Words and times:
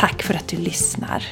Tack 0.00 0.22
för 0.22 0.34
att 0.34 0.48
du 0.48 0.56
lyssnar! 0.56 1.24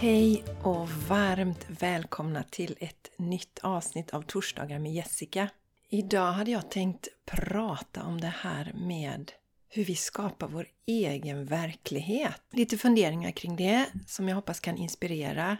Hej 0.00 0.44
och 0.62 0.88
varmt 0.90 1.66
välkomna 1.68 2.42
till 2.42 2.76
ett 2.80 3.10
nytt 3.16 3.58
avsnitt 3.62 4.10
av 4.10 4.22
Torsdagar 4.22 4.78
med 4.78 4.92
Jessica. 4.92 5.48
Idag 5.88 6.32
hade 6.32 6.50
jag 6.50 6.70
tänkt 6.70 7.08
prata 7.24 8.02
om 8.02 8.20
det 8.20 8.32
här 8.40 8.72
med 8.74 9.32
hur 9.68 9.84
vi 9.84 9.96
skapar 9.96 10.48
vår 10.48 10.66
egen 10.86 11.46
verklighet. 11.46 12.42
Lite 12.50 12.78
funderingar 12.78 13.30
kring 13.30 13.56
det 13.56 13.86
som 14.06 14.28
jag 14.28 14.36
hoppas 14.36 14.60
kan 14.60 14.76
inspirera 14.76 15.56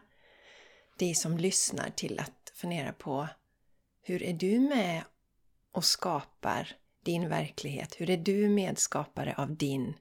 dig 0.99 1.15
som 1.15 1.39
lyssnar 1.39 1.91
till 1.91 2.19
att 2.19 2.53
fundera 2.55 2.93
på 2.93 3.29
hur 4.03 4.23
är 4.23 4.33
du 4.33 4.61
med 4.61 5.03
och 5.73 5.85
skapar 5.85 6.69
din 7.05 7.29
verklighet? 7.29 7.95
Hur 7.99 8.11
är 8.11 8.17
du 8.17 8.49
medskapare 8.49 9.35
av 9.37 9.57
din 9.57 9.95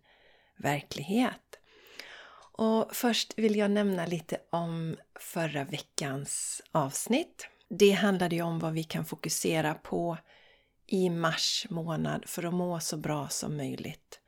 verklighet? 0.58 1.58
Och 2.60 2.96
först 2.96 3.34
vill 3.38 3.56
jag 3.56 3.72
nämna 3.72 4.06
lite 4.06 4.38
om 4.50 4.98
förra 5.20 5.64
veckans 5.64 6.62
avsnitt. 6.72 7.48
Det 7.70 7.92
handlade 7.92 8.36
ju 8.36 8.42
om 8.42 8.60
vad 8.60 8.74
vi 8.74 8.84
kan 8.84 9.06
fokusera 9.06 9.74
på 9.74 10.18
i 10.88 11.10
mars 11.10 11.68
månad 11.70 12.24
för 12.26 12.44
att 12.44 12.54
må 12.54 12.80
så 12.80 12.98
bra 12.98 13.30
som 13.30 13.58
möjligt. 13.58 14.20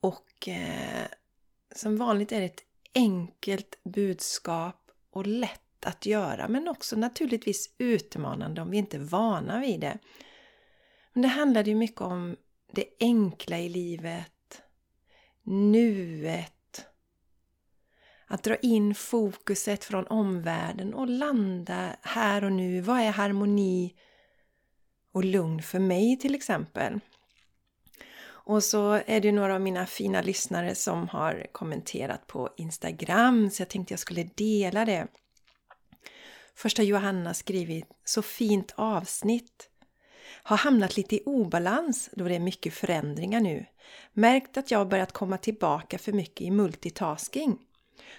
Och 0.00 0.48
eh, 0.48 1.06
som 1.74 1.96
vanligt 1.96 2.32
är 2.32 2.40
det 2.40 2.46
ett 2.46 2.64
enkelt 2.94 3.78
budskap 3.84 4.90
och 5.10 5.26
lätt 5.26 5.84
att 5.86 6.06
göra 6.06 6.48
men 6.48 6.68
också 6.68 6.96
naturligtvis 6.96 7.74
utmanande 7.78 8.62
om 8.62 8.70
vi 8.70 8.78
inte 8.78 8.96
är 8.96 9.00
vana 9.00 9.60
vid 9.60 9.80
det. 9.80 9.98
Men 11.12 11.22
det 11.22 11.28
handlade 11.28 11.70
ju 11.70 11.76
mycket 11.76 12.00
om 12.00 12.36
det 12.72 12.86
enkla 13.00 13.58
i 13.58 13.68
livet, 13.68 14.62
nuet, 15.42 16.53
att 18.26 18.42
dra 18.42 18.56
in 18.56 18.94
fokuset 18.94 19.84
från 19.84 20.06
omvärlden 20.06 20.94
och 20.94 21.08
landa 21.08 21.96
här 22.02 22.44
och 22.44 22.52
nu. 22.52 22.80
Vad 22.80 23.00
är 23.00 23.10
harmoni 23.10 23.94
och 25.12 25.24
lugn 25.24 25.62
för 25.62 25.78
mig 25.78 26.18
till 26.18 26.34
exempel? 26.34 27.00
Och 28.46 28.64
så 28.64 28.92
är 29.06 29.20
det 29.20 29.32
några 29.32 29.54
av 29.54 29.60
mina 29.60 29.86
fina 29.86 30.22
lyssnare 30.22 30.74
som 30.74 31.08
har 31.08 31.46
kommenterat 31.52 32.26
på 32.26 32.50
Instagram 32.56 33.50
så 33.50 33.62
jag 33.62 33.68
tänkte 33.68 33.92
jag 33.92 33.98
skulle 33.98 34.28
dela 34.34 34.84
det. 34.84 35.06
Första 36.54 36.82
Johanna 36.82 37.34
skrivit 37.34 37.86
Så 38.04 38.22
fint 38.22 38.72
avsnitt. 38.76 39.70
Har 40.42 40.56
hamnat 40.56 40.96
lite 40.96 41.16
i 41.16 41.22
obalans 41.26 42.10
då 42.12 42.28
det 42.28 42.34
är 42.34 42.40
mycket 42.40 42.74
förändringar 42.74 43.40
nu. 43.40 43.66
Märkt 44.12 44.56
att 44.56 44.70
jag 44.70 44.88
börjat 44.88 45.12
komma 45.12 45.38
tillbaka 45.38 45.98
för 45.98 46.12
mycket 46.12 46.40
i 46.40 46.50
multitasking. 46.50 47.58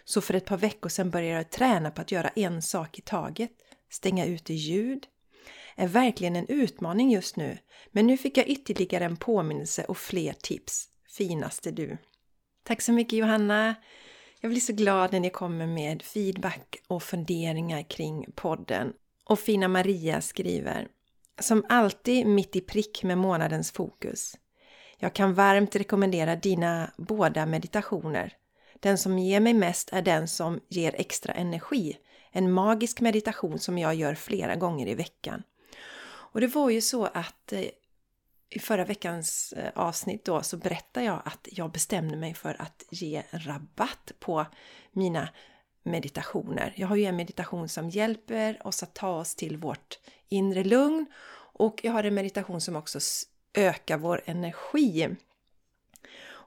Så 0.04 0.22
för 0.22 0.34
ett 0.34 0.46
par 0.46 0.58
veckor 0.58 0.90
sedan 0.90 1.10
började 1.10 1.36
jag 1.36 1.50
träna 1.50 1.92
på 1.92 2.02
att 2.02 2.12
göra 2.12 2.30
en 2.30 2.62
sak 2.62 3.00
i 3.00 3.02
taget, 3.02 3.52
stänga 3.92 4.26
ute 4.26 4.54
ljud. 4.54 5.08
Är 5.76 5.88
verkligen 5.88 6.36
en 6.36 6.48
utmaning 6.48 7.12
just 7.12 7.36
nu, 7.36 7.58
men 7.92 8.08
nu 8.08 8.18
fick 8.18 8.38
jag 8.38 8.48
ytterligare 8.48 9.06
en 9.06 9.18
påminnelse 9.18 9.84
och 9.84 9.98
fler 9.98 10.34
tips. 10.34 10.90
Finaste 11.18 11.72
du! 11.72 11.98
Tack 12.64 12.82
så 12.82 12.92
mycket 12.92 13.20
Johanna! 13.20 13.76
Jag 14.42 14.52
blir 14.52 14.62
så 14.62 14.74
glad 14.74 15.12
när 15.12 15.20
ni 15.20 15.30
kommer 15.30 15.68
med 15.68 16.02
feedback 16.02 16.78
och 16.88 17.04
funderingar 17.04 17.84
kring 17.84 18.26
podden. 18.36 18.94
Och 19.26 19.40
fina 19.40 19.68
Maria 19.68 20.22
skriver 20.22 20.88
Som 21.40 21.66
alltid 21.70 22.28
mitt 22.28 22.56
i 22.56 22.62
prick 22.62 23.04
med 23.04 23.18
månadens 23.18 23.72
fokus. 23.72 24.38
Jag 24.98 25.14
kan 25.14 25.34
varmt 25.34 25.76
rekommendera 25.76 26.36
dina 26.36 26.92
båda 26.98 27.46
meditationer. 27.46 28.34
Den 28.86 28.98
som 28.98 29.20
ger 29.20 29.40
mig 29.40 29.54
mest 29.54 29.94
är 29.94 30.02
den 30.02 30.28
som 30.28 30.60
ger 30.70 30.96
extra 30.98 31.34
energi. 31.34 31.98
En 32.32 32.52
magisk 32.52 33.02
meditation 33.02 33.60
som 33.60 33.78
jag 33.78 33.96
gör 33.96 34.16
flera 34.16 34.56
gånger 34.56 34.88
i 34.88 34.96
veckan. 34.96 35.44
Och 36.06 36.42
det 36.42 36.48
var 36.48 36.70
ju 36.70 36.82
så 36.82 37.06
att 37.06 37.54
eh, 37.54 37.66
i 38.50 38.60
förra 38.60 38.86
veckans 38.86 39.54
eh, 39.58 39.72
avsnitt 39.76 40.26
då 40.26 40.42
så 40.42 40.58
berättade 40.58 41.06
jag 41.06 41.22
att 41.26 41.48
jag 41.52 41.72
bestämde 41.72 42.18
mig 42.18 42.34
för 42.34 42.62
att 42.62 42.84
ge 42.90 43.24
rabatt 43.32 44.12
på 44.20 44.46
mina 44.92 45.30
meditationer. 45.84 46.74
Jag 46.76 46.88
har 46.88 46.96
ju 46.96 47.06
en 47.06 47.16
meditation 47.16 47.70
som 47.70 47.90
hjälper 47.90 48.68
oss 48.68 48.84
att 48.84 48.94
ta 48.94 49.20
oss 49.20 49.36
till 49.36 49.58
vårt 49.58 50.00
inre 50.30 50.64
lugn 50.64 51.06
och 51.54 51.80
jag 51.84 51.92
har 51.92 52.04
en 52.04 52.16
meditation 52.16 52.62
som 52.62 52.76
också 52.76 53.00
ökar 53.54 53.98
vår 53.98 54.22
energi. 54.26 55.16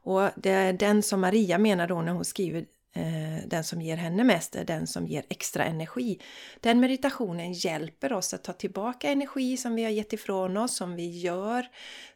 Och 0.08 0.30
det 0.36 0.50
är 0.50 0.72
den 0.72 1.02
som 1.02 1.20
Maria 1.20 1.58
menar 1.58 1.88
då 1.88 2.02
när 2.02 2.12
hon 2.12 2.24
skriver 2.24 2.64
Eh, 2.94 3.46
den 3.46 3.64
som 3.64 3.82
ger 3.82 3.96
henne 3.96 4.24
mest 4.24 4.56
är 4.56 4.64
den 4.64 4.86
som 4.86 5.06
ger 5.06 5.24
extra 5.28 5.64
energi. 5.64 6.20
Den 6.60 6.80
meditationen 6.80 7.52
hjälper 7.52 8.12
oss 8.12 8.34
att 8.34 8.44
ta 8.44 8.52
tillbaka 8.52 9.10
energi 9.10 9.56
som 9.56 9.74
vi 9.74 9.84
har 9.84 9.90
gett 9.90 10.12
ifrån 10.12 10.56
oss, 10.56 10.76
som 10.76 10.96
vi 10.96 11.20
gör 11.20 11.66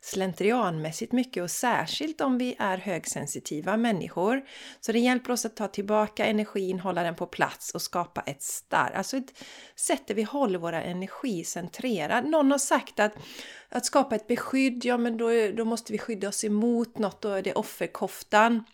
slentrianmässigt 0.00 1.12
mycket 1.12 1.42
och 1.42 1.50
särskilt 1.50 2.20
om 2.20 2.38
vi 2.38 2.56
är 2.58 2.78
högsensitiva 2.78 3.76
människor. 3.76 4.42
Så 4.80 4.92
det 4.92 4.98
hjälper 4.98 5.32
oss 5.32 5.44
att 5.44 5.56
ta 5.56 5.68
tillbaka 5.68 6.26
energin, 6.26 6.80
hålla 6.80 7.02
den 7.02 7.14
på 7.14 7.26
plats 7.26 7.74
och 7.74 7.82
skapa 7.82 8.20
ett 8.20 8.42
starkt, 8.42 8.96
alltså 8.96 9.16
ett 9.16 9.44
sätt 9.76 10.06
där 10.06 10.14
vi 10.14 10.22
håller 10.22 10.58
våra 10.58 10.82
energi 10.82 11.44
centrerad. 11.44 12.24
Någon 12.24 12.50
har 12.50 12.58
sagt 12.58 13.00
att 13.00 13.12
att 13.68 13.86
skapa 13.86 14.14
ett 14.14 14.26
beskydd, 14.26 14.84
ja 14.84 14.96
men 14.96 15.16
då, 15.16 15.28
då 15.56 15.64
måste 15.64 15.92
vi 15.92 15.98
skydda 15.98 16.28
oss 16.28 16.44
emot 16.44 16.98
något, 16.98 17.22
då 17.22 17.28
är 17.28 17.42
det 17.42 17.54
offerkoftan. 17.54 18.64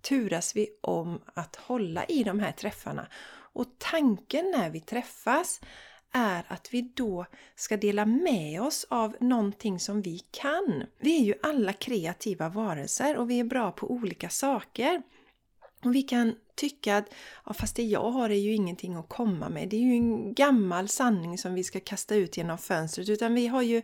turas 0.08 0.56
vi 0.56 0.68
om 0.80 1.20
att 1.34 1.56
hålla 1.56 2.04
i 2.04 2.24
de 2.24 2.40
här 2.40 2.52
träffarna. 2.52 3.08
Och 3.56 3.66
tanken 3.78 4.50
när 4.50 4.70
vi 4.70 4.80
träffas 4.80 5.60
är 6.12 6.44
att 6.48 6.68
vi 6.74 6.92
då 6.94 7.26
ska 7.54 7.76
dela 7.76 8.06
med 8.06 8.62
oss 8.62 8.86
av 8.90 9.16
någonting 9.20 9.80
som 9.80 10.02
vi 10.02 10.18
kan. 10.18 10.84
Vi 10.98 11.20
är 11.20 11.24
ju 11.24 11.34
alla 11.42 11.72
kreativa 11.72 12.48
varelser 12.48 13.16
och 13.16 13.30
vi 13.30 13.40
är 13.40 13.44
bra 13.44 13.72
på 13.72 13.90
olika 13.90 14.28
saker. 14.28 15.02
Och 15.84 15.94
vi 15.94 16.02
kan 16.02 16.34
tycka 16.54 16.96
att 16.96 17.14
ja, 17.44 17.52
fast 17.52 17.76
det 17.76 17.82
jag 17.82 18.10
har 18.10 18.30
är 18.30 18.34
ju 18.34 18.54
ingenting 18.54 18.94
att 18.94 19.08
komma 19.08 19.48
med. 19.48 19.68
Det 19.68 19.76
är 19.76 19.80
ju 19.80 19.92
en 19.92 20.34
gammal 20.34 20.88
sanning 20.88 21.38
som 21.38 21.54
vi 21.54 21.64
ska 21.64 21.80
kasta 21.80 22.14
ut 22.14 22.36
genom 22.36 22.58
fönstret. 22.58 23.08
Utan 23.08 23.34
vi 23.34 23.46
har 23.46 23.62
ju 23.62 23.82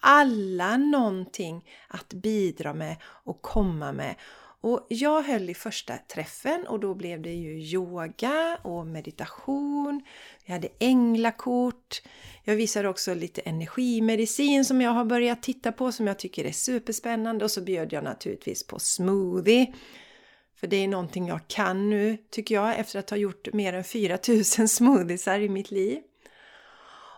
alla 0.00 0.76
någonting 0.76 1.70
att 1.88 2.08
bidra 2.08 2.74
med 2.74 2.96
och 3.02 3.42
komma 3.42 3.92
med. 3.92 4.14
Och 4.60 4.86
jag 4.88 5.22
höll 5.22 5.50
i 5.50 5.54
första 5.54 5.98
träffen 5.98 6.66
och 6.66 6.80
då 6.80 6.94
blev 6.94 7.22
det 7.22 7.32
ju 7.32 7.58
yoga 7.58 8.58
och 8.62 8.86
meditation. 8.86 10.02
Vi 10.46 10.52
hade 10.52 10.68
änglakort. 10.78 12.02
Jag 12.44 12.56
visade 12.56 12.88
också 12.88 13.14
lite 13.14 13.40
energimedicin 13.40 14.64
som 14.64 14.80
jag 14.80 14.90
har 14.90 15.04
börjat 15.04 15.42
titta 15.42 15.72
på 15.72 15.92
som 15.92 16.06
jag 16.06 16.18
tycker 16.18 16.44
är 16.44 16.52
superspännande. 16.52 17.44
Och 17.44 17.50
så 17.50 17.60
bjöd 17.60 17.92
jag 17.92 18.04
naturligtvis 18.04 18.66
på 18.66 18.78
smoothie. 18.78 19.74
För 20.60 20.66
det 20.66 20.76
är 20.76 20.88
någonting 20.88 21.28
jag 21.28 21.48
kan 21.48 21.90
nu, 21.90 22.16
tycker 22.30 22.54
jag, 22.54 22.78
efter 22.78 22.98
att 22.98 23.10
ha 23.10 23.16
gjort 23.16 23.52
mer 23.52 23.72
än 23.72 23.84
4000 23.84 24.68
smoothiesar 24.68 25.40
i 25.40 25.48
mitt 25.48 25.70
liv. 25.70 25.98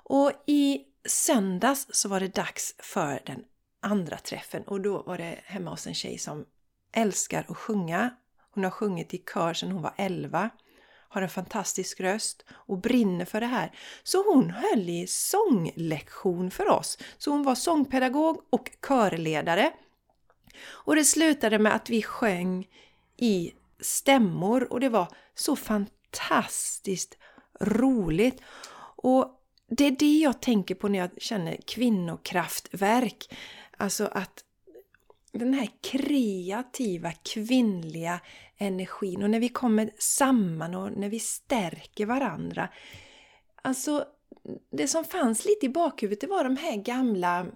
Och 0.05 0.33
i 0.47 0.81
söndags 1.09 1.87
så 1.91 2.09
var 2.09 2.21
det 2.21 2.35
dags 2.35 2.75
för 2.79 3.23
den 3.27 3.45
andra 3.83 4.17
träffen 4.17 4.63
och 4.63 4.81
då 4.81 5.03
var 5.03 5.19
det 5.19 5.39
hemma 5.45 5.71
hos 5.71 5.87
en 5.87 5.95
tjej 5.95 6.19
som 6.19 6.45
älskar 6.93 7.47
att 7.49 7.57
sjunga. 7.57 8.11
Hon 8.55 8.65
har 8.65 8.71
sjungit 8.71 9.15
i 9.15 9.19
kör 9.35 9.55
sedan 9.55 9.71
hon 9.73 9.83
var 9.83 9.95
11, 9.97 10.51
har 11.09 11.23
en 11.23 11.29
fantastisk 11.29 12.01
röst 12.01 12.45
och 12.51 12.79
brinner 12.79 13.25
för 13.25 13.41
det 13.41 13.47
här. 13.47 13.73
Så 14.03 14.33
hon 14.33 14.51
höll 14.51 14.89
i 14.89 15.07
sånglektion 15.09 16.51
för 16.51 16.69
oss. 16.69 16.99
Så 17.19 17.31
hon 17.31 17.43
var 17.43 17.55
sångpedagog 17.55 18.43
och 18.51 18.71
körledare. 18.89 19.73
Och 20.65 20.97
det 20.97 21.05
slutade 21.05 21.59
med 21.59 21.75
att 21.75 21.91
vi 21.91 22.03
sjöng 22.03 22.69
i 23.17 23.53
stämmor 23.81 24.73
och 24.73 24.81
det 24.81 24.89
var 24.89 25.09
så 25.35 25.57
fantastiskt 25.57 27.19
roligt. 27.61 28.43
Och 28.97 29.41
det 29.69 29.85
är 29.85 29.91
det 29.91 30.19
jag 30.19 30.43
tänker 30.43 30.75
på 30.75 30.89
när 30.89 30.99
jag 30.99 31.11
känner 31.23 31.57
kvinnokraftverk. 31.67 33.37
Alltså 33.77 34.07
att 34.13 34.45
den 35.33 35.55
här 35.55 35.69
kreativa 35.81 37.13
kvinnliga 37.13 38.21
energin 38.59 39.23
och 39.23 39.31
när 39.31 39.41
vi 39.41 39.49
kommer 39.49 39.91
samman 39.99 40.75
och 40.75 40.93
när 40.93 41.09
vi 41.09 41.21
stärker 41.21 42.07
varandra. 42.07 42.69
Alltså, 43.63 44.05
det 44.73 44.89
som 44.89 45.05
fanns 45.05 45.45
lite 45.45 45.67
i 45.67 45.69
bakhuvudet 45.69 46.21
det 46.21 46.27
var 46.27 46.45
de 46.45 46.57
här 46.57 46.77
gamla 46.77 47.47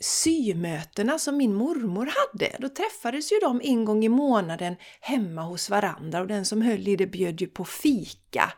symötena 0.00 1.18
som 1.18 1.36
min 1.36 1.54
mormor 1.54 2.10
hade. 2.16 2.56
Då 2.58 2.68
träffades 2.68 3.32
ju 3.32 3.38
de 3.38 3.60
en 3.64 3.84
gång 3.84 4.04
i 4.04 4.08
månaden 4.08 4.76
hemma 5.00 5.42
hos 5.42 5.70
varandra 5.70 6.20
och 6.20 6.26
den 6.26 6.44
som 6.44 6.62
höll 6.62 6.88
i 6.88 6.96
det 6.96 7.06
bjöd 7.06 7.40
ju 7.40 7.46
på 7.46 7.64
fika. 7.64 8.52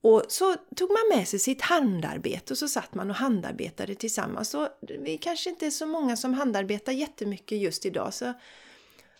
Och 0.00 0.24
så 0.28 0.54
tog 0.76 0.90
man 0.90 1.18
med 1.18 1.28
sig 1.28 1.38
sitt 1.38 1.62
handarbete 1.62 2.52
och 2.52 2.58
så 2.58 2.68
satt 2.68 2.94
man 2.94 3.10
och 3.10 3.16
handarbetade 3.16 3.94
tillsammans. 3.94 4.54
Och 4.54 4.68
vi 5.00 5.18
kanske 5.18 5.50
inte 5.50 5.66
är 5.66 5.70
så 5.70 5.86
många 5.86 6.16
som 6.16 6.34
handarbetar 6.34 6.92
jättemycket 6.92 7.58
just 7.58 7.86
idag 7.86 8.14
så, 8.14 8.32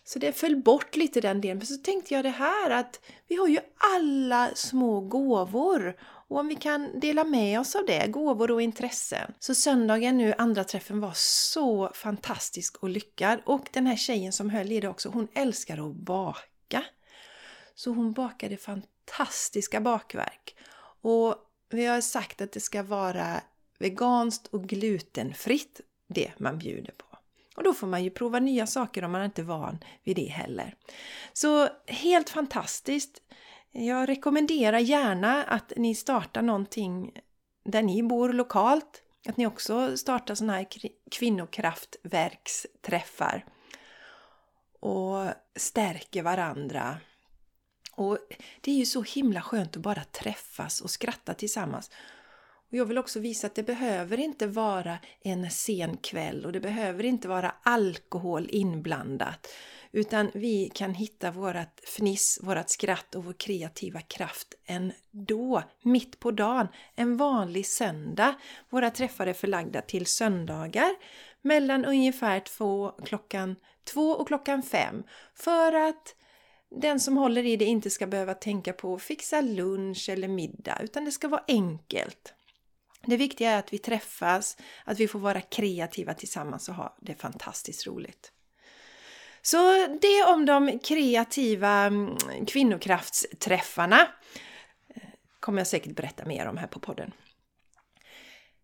så 0.03 0.19
det 0.19 0.33
föll 0.33 0.55
bort 0.55 0.95
lite 0.95 1.21
den 1.21 1.41
delen. 1.41 1.57
Men 1.57 1.67
så 1.67 1.77
tänkte 1.77 2.13
jag 2.13 2.25
det 2.25 2.29
här 2.29 2.69
att 2.69 2.99
vi 3.27 3.35
har 3.35 3.47
ju 3.47 3.59
alla 3.95 4.49
små 4.55 4.99
gåvor 4.99 5.97
och 6.29 6.39
om 6.39 6.47
vi 6.47 6.55
kan 6.55 6.99
dela 6.99 7.23
med 7.23 7.59
oss 7.59 7.75
av 7.75 7.85
det, 7.85 8.07
gåvor 8.07 8.51
och 8.51 8.61
intressen. 8.61 9.33
Så 9.39 9.55
söndagen 9.55 10.17
nu, 10.17 10.33
andra 10.37 10.63
träffen, 10.63 10.99
var 10.99 11.13
så 11.15 11.91
fantastisk 11.93 12.77
och 12.83 12.89
lyckad. 12.89 13.39
Och 13.45 13.67
den 13.71 13.87
här 13.87 13.95
tjejen 13.95 14.33
som 14.33 14.49
höll 14.49 14.71
i 14.71 14.79
det 14.79 14.87
också, 14.87 15.09
hon 15.09 15.27
älskar 15.33 15.89
att 15.89 15.95
baka. 15.95 16.83
Så 17.75 17.91
hon 17.91 18.13
bakade 18.13 18.57
fantastiska 18.57 19.81
bakverk. 19.81 20.55
Och 21.01 21.35
vi 21.69 21.85
har 21.85 22.01
sagt 22.01 22.41
att 22.41 22.51
det 22.51 22.59
ska 22.59 22.83
vara 22.83 23.41
veganskt 23.79 24.47
och 24.47 24.63
glutenfritt, 24.63 25.81
det 26.07 26.31
man 26.37 26.57
bjuder 26.57 26.91
på. 26.91 27.05
Och 27.55 27.63
då 27.63 27.73
får 27.73 27.87
man 27.87 28.03
ju 28.03 28.09
prova 28.09 28.39
nya 28.39 28.67
saker 28.67 29.03
om 29.03 29.11
man 29.11 29.25
inte 29.25 29.41
är 29.41 29.45
van 29.45 29.83
vid 30.03 30.15
det 30.15 30.25
heller. 30.25 30.75
Så 31.33 31.67
helt 31.87 32.29
fantastiskt! 32.29 33.21
Jag 33.71 34.09
rekommenderar 34.09 34.79
gärna 34.79 35.43
att 35.43 35.73
ni 35.75 35.95
startar 35.95 36.41
någonting 36.41 37.19
där 37.63 37.81
ni 37.81 38.03
bor 38.03 38.33
lokalt. 38.33 39.03
Att 39.27 39.37
ni 39.37 39.47
också 39.47 39.97
startar 39.97 40.35
sådana 40.35 40.53
här 40.53 40.67
kvinnokraftverksträffar. 41.11 43.45
Och 44.79 45.25
stärker 45.55 46.23
varandra 46.23 46.97
och 47.99 48.17
det 48.61 48.71
är 48.71 48.75
ju 48.75 48.85
så 48.85 49.01
himla 49.01 49.41
skönt 49.41 49.75
att 49.75 49.81
bara 49.81 50.03
träffas 50.03 50.81
och 50.81 50.89
skratta 50.89 51.33
tillsammans. 51.33 51.91
Och 52.71 52.73
jag 52.77 52.85
vill 52.85 52.97
också 52.97 53.19
visa 53.19 53.47
att 53.47 53.55
det 53.55 53.63
behöver 53.63 54.19
inte 54.19 54.47
vara 54.47 54.97
en 55.23 55.51
sen 55.51 55.97
kväll 55.97 56.45
och 56.45 56.51
det 56.51 56.59
behöver 56.59 57.03
inte 57.03 57.27
vara 57.27 57.55
alkohol 57.63 58.47
inblandat. 58.51 59.47
Utan 59.91 60.31
vi 60.33 60.71
kan 60.73 60.93
hitta 60.93 61.31
vårat 61.31 61.81
fniss, 61.83 62.39
vårat 62.43 62.69
skratt 62.69 63.15
och 63.15 63.25
vår 63.25 63.33
kreativa 63.33 64.01
kraft 64.01 64.53
ändå, 64.65 65.63
mitt 65.83 66.19
på 66.19 66.31
dagen, 66.31 66.67
en 66.95 67.17
vanlig 67.17 67.65
söndag. 67.65 68.35
Våra 68.69 68.91
träffar 68.91 69.27
är 69.27 69.33
förlagda 69.33 69.81
till 69.81 70.05
söndagar 70.05 70.95
mellan 71.41 71.85
ungefär 71.85 72.39
två, 72.39 72.91
klockan 73.05 73.55
två 73.83 74.11
och 74.11 74.27
klockan 74.27 74.63
fem. 74.63 75.03
För 75.35 75.73
att 75.73 76.15
den 76.75 76.99
som 76.99 77.17
håller 77.17 77.45
i 77.45 77.55
det 77.55 77.65
inte 77.65 77.89
ska 77.89 78.07
behöva 78.07 78.33
tänka 78.33 78.73
på 78.73 78.95
att 78.95 79.01
fixa 79.01 79.41
lunch 79.41 80.09
eller 80.09 80.27
middag, 80.27 80.77
utan 80.81 81.05
det 81.05 81.11
ska 81.11 81.27
vara 81.27 81.43
enkelt. 81.47 82.33
Det 83.05 83.17
viktiga 83.17 83.51
är 83.51 83.59
att 83.59 83.73
vi 83.73 83.77
träffas, 83.77 84.57
att 84.85 84.99
vi 84.99 85.07
får 85.07 85.19
vara 85.19 85.41
kreativa 85.41 86.13
tillsammans 86.13 86.69
och 86.69 86.75
ha 86.75 86.97
det 87.01 87.15
fantastiskt 87.15 87.87
roligt. 87.87 88.31
Så 89.41 89.87
det 90.01 90.23
om 90.23 90.45
de 90.45 90.79
kreativa 90.79 91.69
mm, 91.69 92.15
kvinnokraftsträffarna 92.47 94.07
kommer 95.39 95.59
jag 95.59 95.67
säkert 95.67 95.95
berätta 95.95 96.25
mer 96.25 96.45
om 96.45 96.57
här 96.57 96.67
på 96.67 96.79
podden. 96.79 97.11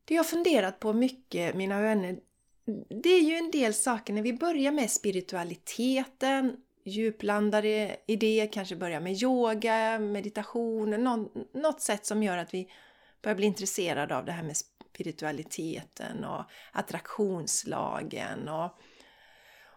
Det 0.06 0.14
jag 0.14 0.30
funderat 0.30 0.80
på 0.80 0.94
mycket, 0.94 1.56
mina 1.56 1.82
vänner, 1.82 2.20
det 3.04 3.10
är 3.10 3.22
ju 3.22 3.36
en 3.36 3.52
del 3.52 3.74
saker 3.74 4.14
när 4.14 4.22
vi 4.22 4.34
börjar 4.34 4.72
med 4.72 4.92
spiritualiteten 4.92 6.58
djuplandade 6.86 7.98
det, 8.08 8.48
kanske 8.48 8.76
börja 8.76 9.00
med 9.00 9.24
yoga, 9.24 10.00
meditation, 10.00 10.90
någon, 10.90 11.30
något 11.54 11.82
sätt 11.82 12.06
som 12.06 12.24
gör 12.24 12.38
att 12.38 12.54
vi 12.54 12.72
börjar 13.22 13.36
bli 13.36 13.46
intresserade 13.46 14.18
av 14.18 14.26
det 14.26 14.32
här 14.32 14.44
med 14.44 14.58
spiritualiteten 14.58 16.24
och 16.24 16.44
attraktionslagen 16.72 18.50
och, 18.50 18.80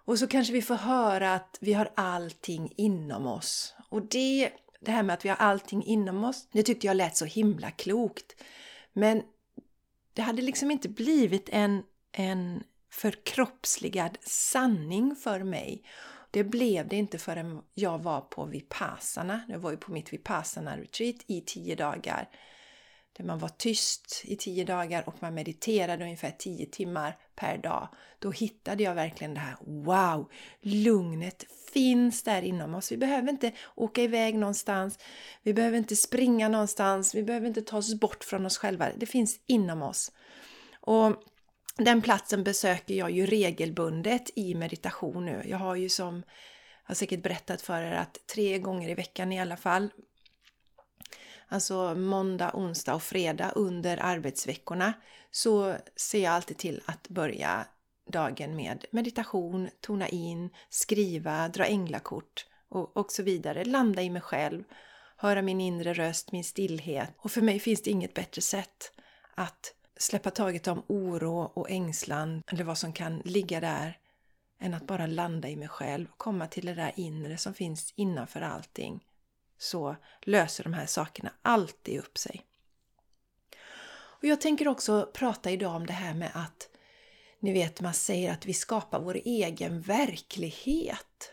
och 0.04 0.18
så 0.18 0.26
kanske 0.26 0.52
vi 0.52 0.62
får 0.62 0.74
höra 0.74 1.34
att 1.34 1.58
vi 1.60 1.72
har 1.72 1.92
allting 1.94 2.72
inom 2.76 3.26
oss. 3.26 3.74
Och 3.90 4.02
det, 4.02 4.50
det 4.80 4.90
här 4.90 5.02
med 5.02 5.14
att 5.14 5.24
vi 5.24 5.28
har 5.28 5.36
allting 5.36 5.84
inom 5.84 6.24
oss, 6.24 6.48
det 6.52 6.62
tyckte 6.62 6.86
jag 6.86 6.96
lät 6.96 7.16
så 7.16 7.24
himla 7.24 7.70
klokt. 7.70 8.42
Men 8.92 9.22
det 10.12 10.22
hade 10.22 10.42
liksom 10.42 10.70
inte 10.70 10.88
blivit 10.88 11.48
en, 11.48 11.82
en 12.12 12.62
förkroppsligad 12.90 14.18
sanning 14.20 15.16
för 15.16 15.40
mig. 15.40 15.82
Det 16.30 16.44
blev 16.44 16.88
det 16.88 16.96
inte 16.96 17.18
förrän 17.18 17.62
jag 17.74 17.98
var 17.98 18.20
på 18.20 18.44
Vipassana. 18.44 19.40
Jag 19.48 19.58
var 19.58 19.70
ju 19.70 19.76
på 19.76 19.92
mitt 19.92 20.12
Vipassana-retreat 20.12 21.16
i 21.26 21.40
tio 21.40 21.74
dagar. 21.74 22.28
Där 23.18 23.24
man 23.24 23.38
var 23.38 23.48
tyst 23.48 24.22
i 24.24 24.36
tio 24.36 24.64
dagar 24.64 25.08
och 25.08 25.14
man 25.20 25.34
mediterade 25.34 26.04
ungefär 26.04 26.30
tio 26.38 26.66
timmar 26.66 27.16
per 27.34 27.58
dag. 27.58 27.88
Då 28.18 28.30
hittade 28.30 28.82
jag 28.82 28.94
verkligen 28.94 29.34
det 29.34 29.40
här 29.40 29.56
Wow! 29.60 30.30
Lugnet 30.60 31.44
finns 31.72 32.22
där 32.22 32.42
inom 32.42 32.74
oss. 32.74 32.92
Vi 32.92 32.96
behöver 32.96 33.30
inte 33.30 33.52
åka 33.74 34.02
iväg 34.02 34.34
någonstans. 34.34 34.98
Vi 35.42 35.54
behöver 35.54 35.78
inte 35.78 35.96
springa 35.96 36.48
någonstans. 36.48 37.14
Vi 37.14 37.22
behöver 37.22 37.46
inte 37.48 37.62
ta 37.62 37.76
oss 37.76 37.94
bort 37.94 38.24
från 38.24 38.46
oss 38.46 38.58
själva. 38.58 38.88
Det 38.96 39.06
finns 39.06 39.40
inom 39.46 39.82
oss. 39.82 40.12
Och 40.80 41.22
den 41.78 42.02
platsen 42.02 42.44
besöker 42.44 42.94
jag 42.94 43.10
ju 43.10 43.26
regelbundet 43.26 44.30
i 44.34 44.54
meditation 44.54 45.24
nu. 45.24 45.42
Jag 45.46 45.58
har 45.58 45.76
ju 45.76 45.88
som 45.88 46.14
jag 46.84 46.90
har 46.90 46.94
säkert 46.94 47.22
berättat 47.22 47.62
för 47.62 47.82
er 47.82 47.92
att 47.92 48.26
tre 48.34 48.58
gånger 48.58 48.88
i 48.88 48.94
veckan 48.94 49.32
i 49.32 49.40
alla 49.40 49.56
fall 49.56 49.90
alltså 51.48 51.94
måndag, 51.94 52.50
onsdag 52.54 52.94
och 52.94 53.02
fredag 53.02 53.50
under 53.50 53.98
arbetsveckorna, 54.02 54.92
så 55.30 55.76
ser 55.96 56.22
jag 56.22 56.32
alltid 56.32 56.56
till 56.56 56.82
att 56.86 57.08
börja 57.08 57.66
dagen 58.12 58.56
med 58.56 58.84
meditation, 58.90 59.68
tona 59.80 60.08
in, 60.08 60.50
skriva, 60.70 61.48
dra 61.48 61.64
änglakort 61.64 62.46
och, 62.68 62.96
och 62.96 63.12
så 63.12 63.22
vidare. 63.22 63.64
Landa 63.64 64.02
i 64.02 64.10
mig 64.10 64.22
själv, 64.22 64.64
höra 65.16 65.42
min 65.42 65.60
inre 65.60 65.94
röst, 65.94 66.32
min 66.32 66.44
stillhet. 66.44 67.10
Och 67.18 67.30
för 67.30 67.40
mig 67.40 67.60
finns 67.60 67.82
det 67.82 67.90
inget 67.90 68.14
bättre 68.14 68.42
sätt 68.42 68.92
att 69.34 69.74
släppa 69.98 70.30
taget 70.30 70.68
om 70.68 70.82
oro 70.86 71.50
och 71.54 71.70
ängslan 71.70 72.42
eller 72.46 72.64
vad 72.64 72.78
som 72.78 72.92
kan 72.92 73.18
ligga 73.18 73.60
där 73.60 73.98
än 74.60 74.74
att 74.74 74.86
bara 74.86 75.06
landa 75.06 75.48
i 75.48 75.56
mig 75.56 75.68
själv 75.68 76.06
och 76.12 76.18
komma 76.18 76.46
till 76.46 76.66
det 76.66 76.74
där 76.74 76.92
inre 76.96 77.38
som 77.38 77.54
finns 77.54 77.92
innanför 77.96 78.40
allting. 78.40 79.04
Så 79.58 79.96
löser 80.22 80.64
de 80.64 80.72
här 80.72 80.86
sakerna 80.86 81.32
alltid 81.42 81.98
upp 82.00 82.18
sig. 82.18 82.44
Och 83.90 84.24
jag 84.24 84.40
tänker 84.40 84.68
också 84.68 85.10
prata 85.14 85.50
idag 85.50 85.74
om 85.74 85.86
det 85.86 85.92
här 85.92 86.14
med 86.14 86.30
att 86.34 86.68
ni 87.40 87.52
vet, 87.52 87.80
man 87.80 87.94
säger 87.94 88.32
att 88.32 88.46
vi 88.46 88.54
skapar 88.54 89.00
vår 89.00 89.20
egen 89.24 89.80
verklighet. 89.80 91.32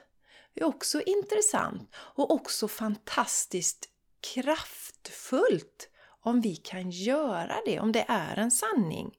Det 0.54 0.62
är 0.62 0.66
också 0.66 1.02
intressant 1.02 1.96
och 1.96 2.32
också 2.32 2.68
fantastiskt 2.68 3.90
kraftfullt 4.34 5.90
om 6.26 6.42
vi 6.42 6.56
kan 6.56 6.92
göra 6.92 7.56
det, 7.66 7.80
om 7.80 7.92
det 7.92 8.06
är 8.08 8.38
en 8.38 8.52
sanning. 8.52 9.18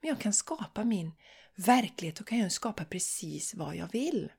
Men 0.00 0.08
jag 0.08 0.20
kan 0.20 0.32
skapa 0.32 0.84
min 0.84 1.12
verklighet 1.54 2.20
och 2.20 2.26
kan 2.26 2.38
jag 2.38 2.52
skapa 2.52 2.84
precis 2.84 3.54
vad 3.54 3.76
jag 3.76 3.92
vill. 3.92 4.32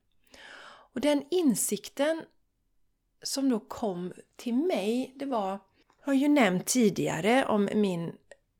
Och 0.93 1.01
den 1.01 1.23
insikten 1.31 2.21
som 3.23 3.49
då 3.49 3.59
kom 3.59 4.13
till 4.35 4.53
mig, 4.53 5.13
det 5.15 5.25
var, 5.25 5.49
jag 5.99 6.05
har 6.05 6.13
ju 6.13 6.27
nämnt 6.27 6.65
tidigare 6.65 7.45
om 7.45 7.69
min 7.75 8.15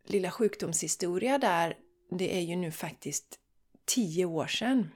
lilla 0.05 0.31
sjukdomshistoria 0.31 1.37
där 1.37 1.77
det 2.09 2.37
är 2.37 2.41
ju 2.41 2.55
nu 2.55 2.71
faktiskt 2.71 3.39
tio 3.85 4.25
år 4.25 4.47
sedan 4.47 4.89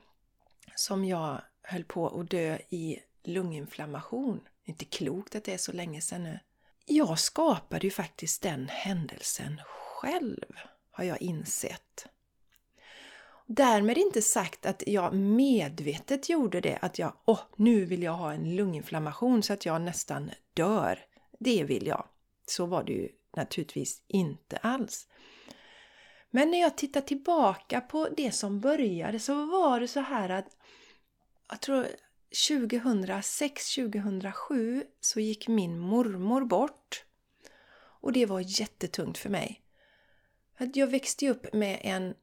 som 0.75 1.05
jag 1.05 1.41
höll 1.61 1.83
på 1.83 2.19
att 2.19 2.29
dö 2.29 2.57
i 2.69 2.99
lunginflammation. 3.23 4.41
Inte 4.63 4.85
klokt 4.85 5.35
att 5.35 5.43
det 5.43 5.53
är 5.53 5.57
så 5.57 5.71
länge 5.71 6.01
sedan 6.01 6.23
nu. 6.23 6.39
Jag 6.91 7.19
skapade 7.19 7.88
ju 7.88 7.91
faktiskt 7.91 8.41
den 8.41 8.67
händelsen 8.69 9.62
själv, 9.67 10.46
har 10.91 11.03
jag 11.03 11.22
insett. 11.22 12.08
Därmed 13.46 13.98
inte 13.98 14.22
sagt 14.22 14.65
att 14.65 14.84
jag 14.88 15.13
medvetet 15.13 16.29
gjorde 16.29 16.62
det, 16.62 16.77
att 16.81 17.00
jag 17.00 17.13
åh, 17.25 17.39
nu 17.55 17.86
vill 17.86 18.03
jag 18.03 18.13
ha 18.13 18.34
en 18.34 18.55
lunginflammation 18.55 19.43
så 19.43 19.53
att 19.53 19.65
jag 19.65 19.81
nästan 19.81 20.31
dör. 20.53 21.00
Det 21.39 21.63
vill 21.63 21.88
jag. 21.88 22.08
Så 22.48 22.65
var 22.65 22.84
det 22.84 22.93
ju 22.93 23.10
naturligtvis 23.36 24.01
inte 24.08 24.58
alls. 24.58 25.08
Men 26.29 26.51
när 26.51 26.62
jag 26.62 26.77
tittar 26.77 27.01
tillbaka 27.01 27.81
på 27.81 28.10
det 28.17 28.31
som 28.31 28.60
började 28.60 29.19
så 29.19 29.46
var 29.46 29.79
det 29.79 29.88
så 29.88 30.00
här 30.00 30.29
att 30.29 30.48
jag 31.50 31.62
tror 31.62 31.88
2006-2007 32.31 34.83
så 35.00 35.19
gick 35.19 35.48
min 35.48 35.79
mormor 35.79 36.45
bort. 36.45 37.05
Och 38.01 38.13
det 38.13 38.25
var 38.25 38.39
jättetungt 38.39 39.17
för 39.17 39.29
mig. 39.29 39.62
Jag 40.74 40.88
växte 40.88 41.29
upp 41.29 41.53
med 41.53 41.79
en 41.83 42.13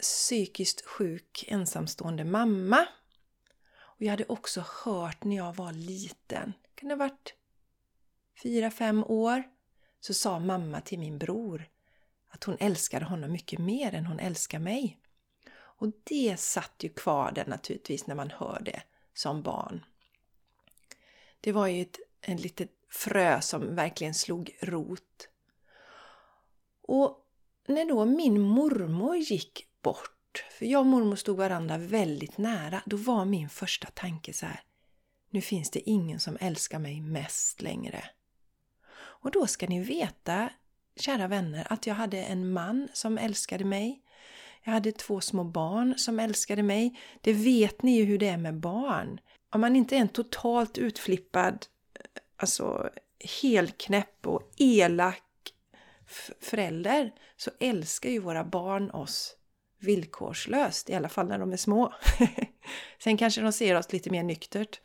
psykiskt 0.00 0.86
sjuk 0.86 1.44
ensamstående 1.48 2.24
mamma. 2.24 2.86
Och 3.78 4.02
jag 4.02 4.10
hade 4.10 4.24
också 4.24 4.64
hört 4.84 5.24
när 5.24 5.36
jag 5.36 5.56
var 5.56 5.72
liten, 5.72 6.52
kan 6.74 6.88
det 6.88 6.94
ha 6.94 6.98
varit 6.98 7.34
fyra, 8.42 8.70
fem 8.70 9.04
år, 9.04 9.42
så 10.00 10.14
sa 10.14 10.38
mamma 10.38 10.80
till 10.80 10.98
min 10.98 11.18
bror 11.18 11.68
att 12.28 12.44
hon 12.44 12.56
älskade 12.60 13.04
honom 13.04 13.32
mycket 13.32 13.58
mer 13.58 13.94
än 13.94 14.06
hon 14.06 14.18
älskade 14.18 14.64
mig. 14.64 14.98
Och 15.54 15.92
det 16.04 16.40
satt 16.40 16.74
ju 16.78 16.88
kvar 16.88 17.32
där 17.32 17.46
naturligtvis 17.46 18.06
när 18.06 18.14
man 18.14 18.30
hör 18.30 18.62
det 18.64 18.82
som 19.14 19.42
barn. 19.42 19.84
Det 21.40 21.52
var 21.52 21.66
ju 21.66 21.82
ett 21.82 21.98
en 22.22 22.36
litet 22.36 22.70
frö 22.90 23.40
som 23.40 23.74
verkligen 23.74 24.14
slog 24.14 24.56
rot. 24.60 25.28
Och 26.82 27.18
när 27.66 27.84
då 27.84 28.04
min 28.04 28.40
mormor 28.40 29.16
gick 29.16 29.66
bort, 29.82 30.44
för 30.58 30.66
jag 30.66 30.80
och 30.80 30.86
mormor 30.86 31.16
stod 31.16 31.36
varandra 31.36 31.78
väldigt 31.78 32.38
nära, 32.38 32.82
då 32.86 32.96
var 32.96 33.24
min 33.24 33.48
första 33.48 33.88
tanke 33.94 34.32
så 34.32 34.46
här. 34.46 34.60
Nu 35.30 35.40
finns 35.40 35.70
det 35.70 35.90
ingen 35.90 36.20
som 36.20 36.36
älskar 36.40 36.78
mig 36.78 37.00
mest 37.00 37.62
längre. 37.62 38.04
Och 38.94 39.30
då 39.30 39.46
ska 39.46 39.66
ni 39.66 39.80
veta, 39.80 40.50
kära 40.96 41.28
vänner, 41.28 41.66
att 41.72 41.86
jag 41.86 41.94
hade 41.94 42.24
en 42.24 42.52
man 42.52 42.88
som 42.92 43.18
älskade 43.18 43.64
mig. 43.64 44.02
Jag 44.64 44.72
hade 44.72 44.92
två 44.92 45.20
små 45.20 45.44
barn 45.44 45.94
som 45.98 46.20
älskade 46.20 46.62
mig. 46.62 47.00
Det 47.20 47.32
vet 47.32 47.82
ni 47.82 47.96
ju 47.96 48.04
hur 48.04 48.18
det 48.18 48.28
är 48.28 48.36
med 48.36 48.60
barn. 48.60 49.20
Om 49.50 49.60
man 49.60 49.76
inte 49.76 49.96
är 49.96 50.00
en 50.00 50.08
totalt 50.08 50.78
utflippad, 50.78 51.66
eh, 51.94 52.22
alltså 52.36 52.90
helknäpp 53.42 54.26
och 54.26 54.50
elak 54.56 55.22
förälder 56.40 57.12
så 57.36 57.50
älskar 57.60 58.10
ju 58.10 58.18
våra 58.18 58.44
barn 58.44 58.90
oss 58.90 59.36
villkorslöst, 59.80 60.90
i 60.90 60.94
alla 60.94 61.08
fall 61.08 61.28
när 61.28 61.38
de 61.38 61.52
är 61.52 61.56
små. 61.56 61.94
Sen 63.02 63.16
kanske 63.16 63.40
de 63.40 63.52
ser 63.52 63.74
oss 63.74 63.92
lite 63.92 64.10
mer 64.10 64.22
nyktert. 64.22 64.80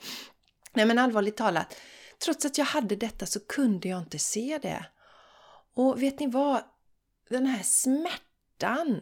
Nej 0.73 0.85
men 0.85 0.99
allvarligt 0.99 1.37
talat, 1.37 1.75
trots 2.23 2.45
att 2.45 2.57
jag 2.57 2.65
hade 2.65 2.95
detta 2.95 3.25
så 3.25 3.39
kunde 3.39 3.87
jag 3.87 3.99
inte 3.99 4.19
se 4.19 4.59
det. 4.61 4.85
Och 5.73 6.03
vet 6.03 6.19
ni 6.19 6.27
vad? 6.27 6.63
Den 7.29 7.45
här 7.45 7.63
smärtan, 7.63 9.01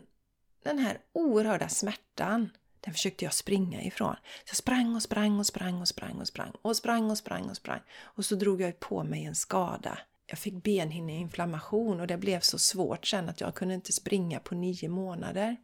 den 0.66 0.80
här 0.80 0.98
oerhörda 1.14 1.70
smärtan, 1.70 2.50
den 2.82 2.94
försökte 2.94 3.26
jag 3.26 3.34
springa 3.34 3.82
ifrån. 3.82 4.16
Så 4.24 4.50
jag 4.50 4.56
sprang 4.56 4.96
och 4.96 5.02
sprang 5.02 5.40
och 5.40 5.48
sprang 5.48 5.82
och 5.82 5.88
sprang 5.88 6.20
och 6.20 6.28
sprang 6.28 6.52
och 6.62 6.76
sprang 6.76 7.12
och 7.12 7.18
sprang 7.18 7.50
och 7.50 7.56
sprang. 7.56 7.80
Och 8.02 8.26
så 8.26 8.36
drog 8.36 8.62
jag 8.62 8.80
på 8.80 9.04
mig 9.04 9.26
en 9.26 9.36
skada. 9.36 9.98
Jag 10.28 10.40
fick 10.40 10.64
benhinneinflammation 10.64 12.00
och 12.00 12.08
det 12.08 12.18
blev 12.18 12.40
så 12.40 12.60
svårt 12.60 13.08
sen 13.08 13.30
att 13.30 13.42
jag 13.42 13.56
kunde 13.56 13.74
inte 13.74 13.94
springa 13.94 14.40
på 14.40 14.56
nio 14.56 14.90
månader. 14.90 15.58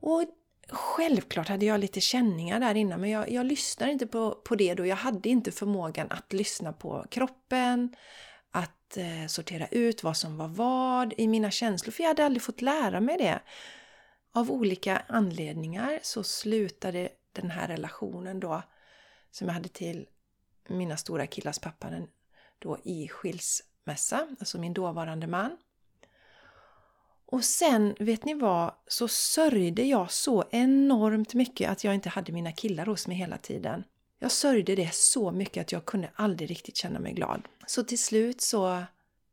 Och 0.00 0.24
självklart 0.68 1.48
hade 1.48 1.66
jag 1.66 1.80
lite 1.80 2.00
känningar 2.00 2.60
där 2.60 2.74
innan 2.74 3.00
men 3.00 3.10
jag, 3.10 3.30
jag 3.30 3.46
lyssnade 3.46 3.92
inte 3.92 4.06
på, 4.06 4.30
på 4.30 4.54
det 4.54 4.74
då. 4.74 4.86
Jag 4.86 4.96
hade 4.96 5.28
inte 5.28 5.52
förmågan 5.52 6.06
att 6.10 6.32
lyssna 6.32 6.72
på 6.72 7.06
kroppen, 7.10 7.96
att 8.50 8.96
eh, 8.96 9.26
sortera 9.28 9.66
ut 9.66 10.02
vad 10.02 10.16
som 10.16 10.36
var 10.36 10.48
vad 10.48 11.14
i 11.16 11.28
mina 11.28 11.50
känslor, 11.50 11.92
för 11.92 12.02
jag 12.02 12.08
hade 12.08 12.24
aldrig 12.24 12.42
fått 12.42 12.62
lära 12.62 13.00
mig 13.00 13.18
det. 13.18 13.40
Av 14.32 14.50
olika 14.50 15.02
anledningar 15.08 15.98
så 16.02 16.24
slutade 16.24 17.08
den 17.32 17.50
här 17.50 17.68
relationen 17.68 18.40
då 18.40 18.62
som 19.30 19.46
jag 19.46 19.54
hade 19.54 19.68
till 19.68 20.06
mina 20.68 20.96
stora 20.96 21.26
killars 21.26 21.58
pappa 21.58 21.90
då 22.58 22.78
i 22.84 23.08
skilsmässa, 23.08 24.28
alltså 24.40 24.58
min 24.58 24.74
dåvarande 24.74 25.26
man. 25.26 25.56
Och 27.26 27.44
sen, 27.44 27.94
vet 27.98 28.24
ni 28.24 28.34
vad, 28.34 28.74
så 28.86 29.08
sörjde 29.08 29.82
jag 29.82 30.12
så 30.12 30.44
enormt 30.50 31.34
mycket 31.34 31.70
att 31.70 31.84
jag 31.84 31.94
inte 31.94 32.08
hade 32.08 32.32
mina 32.32 32.52
killar 32.52 32.86
hos 32.86 33.06
mig 33.06 33.16
hela 33.16 33.38
tiden. 33.38 33.84
Jag 34.18 34.32
sörjde 34.32 34.74
det 34.74 34.94
så 34.94 35.30
mycket 35.30 35.60
att 35.60 35.72
jag 35.72 35.84
kunde 35.84 36.10
aldrig 36.14 36.50
riktigt 36.50 36.76
känna 36.76 36.98
mig 36.98 37.12
glad. 37.12 37.42
Så 37.66 37.84
till 37.84 37.98
slut 37.98 38.40
så 38.40 38.82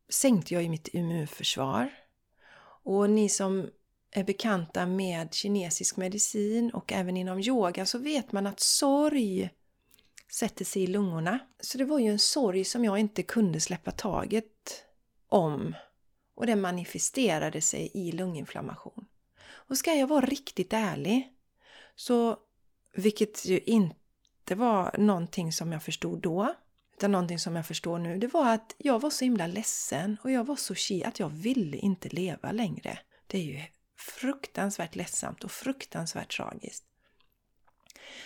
sänkte 0.10 0.54
jag 0.54 0.64
ju 0.64 0.70
mitt 0.70 0.88
immunförsvar. 0.88 1.90
Och 2.84 3.10
ni 3.10 3.30
som 3.30 3.70
är 4.12 4.24
bekanta 4.24 4.86
med 4.86 5.34
kinesisk 5.34 5.98
medicin 5.98 6.72
och 6.72 6.94
även 6.94 7.18
inom 7.18 7.40
yoga 7.40 7.86
så 7.86 7.98
vet 7.98 8.32
man 8.32 8.48
att 8.48 8.60
sorg 8.60 9.50
sätter 10.32 10.66
sig 10.66 10.84
i 10.84 10.88
lungorna. 10.88 11.40
Så 11.60 11.78
det 11.78 11.86
var 11.86 12.00
ju 12.00 12.08
en 12.08 12.20
sorg 12.20 12.64
som 12.64 12.86
jag 12.86 13.00
inte 13.00 13.24
kunde 13.24 13.60
släppa 13.60 13.92
taget 13.92 14.86
om 15.28 15.76
och 16.36 16.46
det 16.46 16.56
manifesterade 16.56 17.62
sig 17.62 17.92
i 17.94 18.12
lunginflammation. 18.12 19.06
Och 19.48 19.78
ska 19.78 19.94
jag 19.94 20.08
vara 20.08 20.26
riktigt 20.26 20.74
ärlig, 20.74 21.34
så 21.96 22.38
vilket 22.94 23.46
ju 23.46 23.60
inte 23.60 24.56
var 24.56 24.96
någonting 24.98 25.52
som 25.52 25.72
jag 25.72 25.84
förstod 25.84 26.22
då, 26.22 26.56
utan 26.98 27.12
någonting 27.12 27.40
som 27.40 27.56
jag 27.56 27.66
förstår 27.66 28.00
nu, 28.00 28.18
det 28.18 28.28
var 28.28 28.54
att 28.54 28.76
jag 28.78 29.00
var 29.00 29.10
så 29.10 29.24
himla 29.26 29.48
ledsen 29.48 30.18
och 30.24 30.32
jag 30.32 30.44
var 30.44 30.56
så 30.56 30.76
chi 30.76 31.04
att 31.04 31.20
jag 31.20 31.30
ville 31.30 31.78
inte 31.78 32.10
leva 32.10 32.52
längre. 32.52 33.00
Det 33.28 33.38
är 33.38 33.44
ju 33.44 33.62
fruktansvärt 34.00 34.96
ledsamt 34.96 35.44
och 35.44 35.52
fruktansvärt 35.52 36.38
tragiskt. 36.38 36.86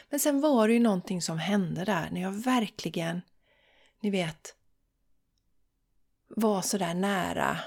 Men 0.09 0.19
sen 0.19 0.41
var 0.41 0.67
det 0.67 0.73
ju 0.73 0.79
någonting 0.79 1.21
som 1.21 1.37
hände 1.37 1.85
där 1.85 2.09
när 2.11 2.21
jag 2.21 2.31
verkligen, 2.31 3.21
ni 3.99 4.09
vet, 4.09 4.55
var 6.27 6.61
sådär 6.61 6.93
nära 6.93 7.59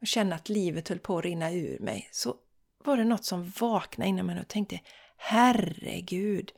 och 0.00 0.06
kände 0.06 0.34
att 0.34 0.48
livet 0.48 0.88
höll 0.88 0.98
på 0.98 1.18
att 1.18 1.24
rinna 1.24 1.52
ur 1.52 1.78
mig 1.78 2.08
så 2.12 2.36
var 2.84 2.96
det 2.96 3.04
något 3.04 3.24
som 3.24 3.50
vaknade 3.50 4.08
inom 4.08 4.26
mig 4.26 4.40
och 4.40 4.48
tänkte 4.48 4.80
Herregud, 5.16 6.52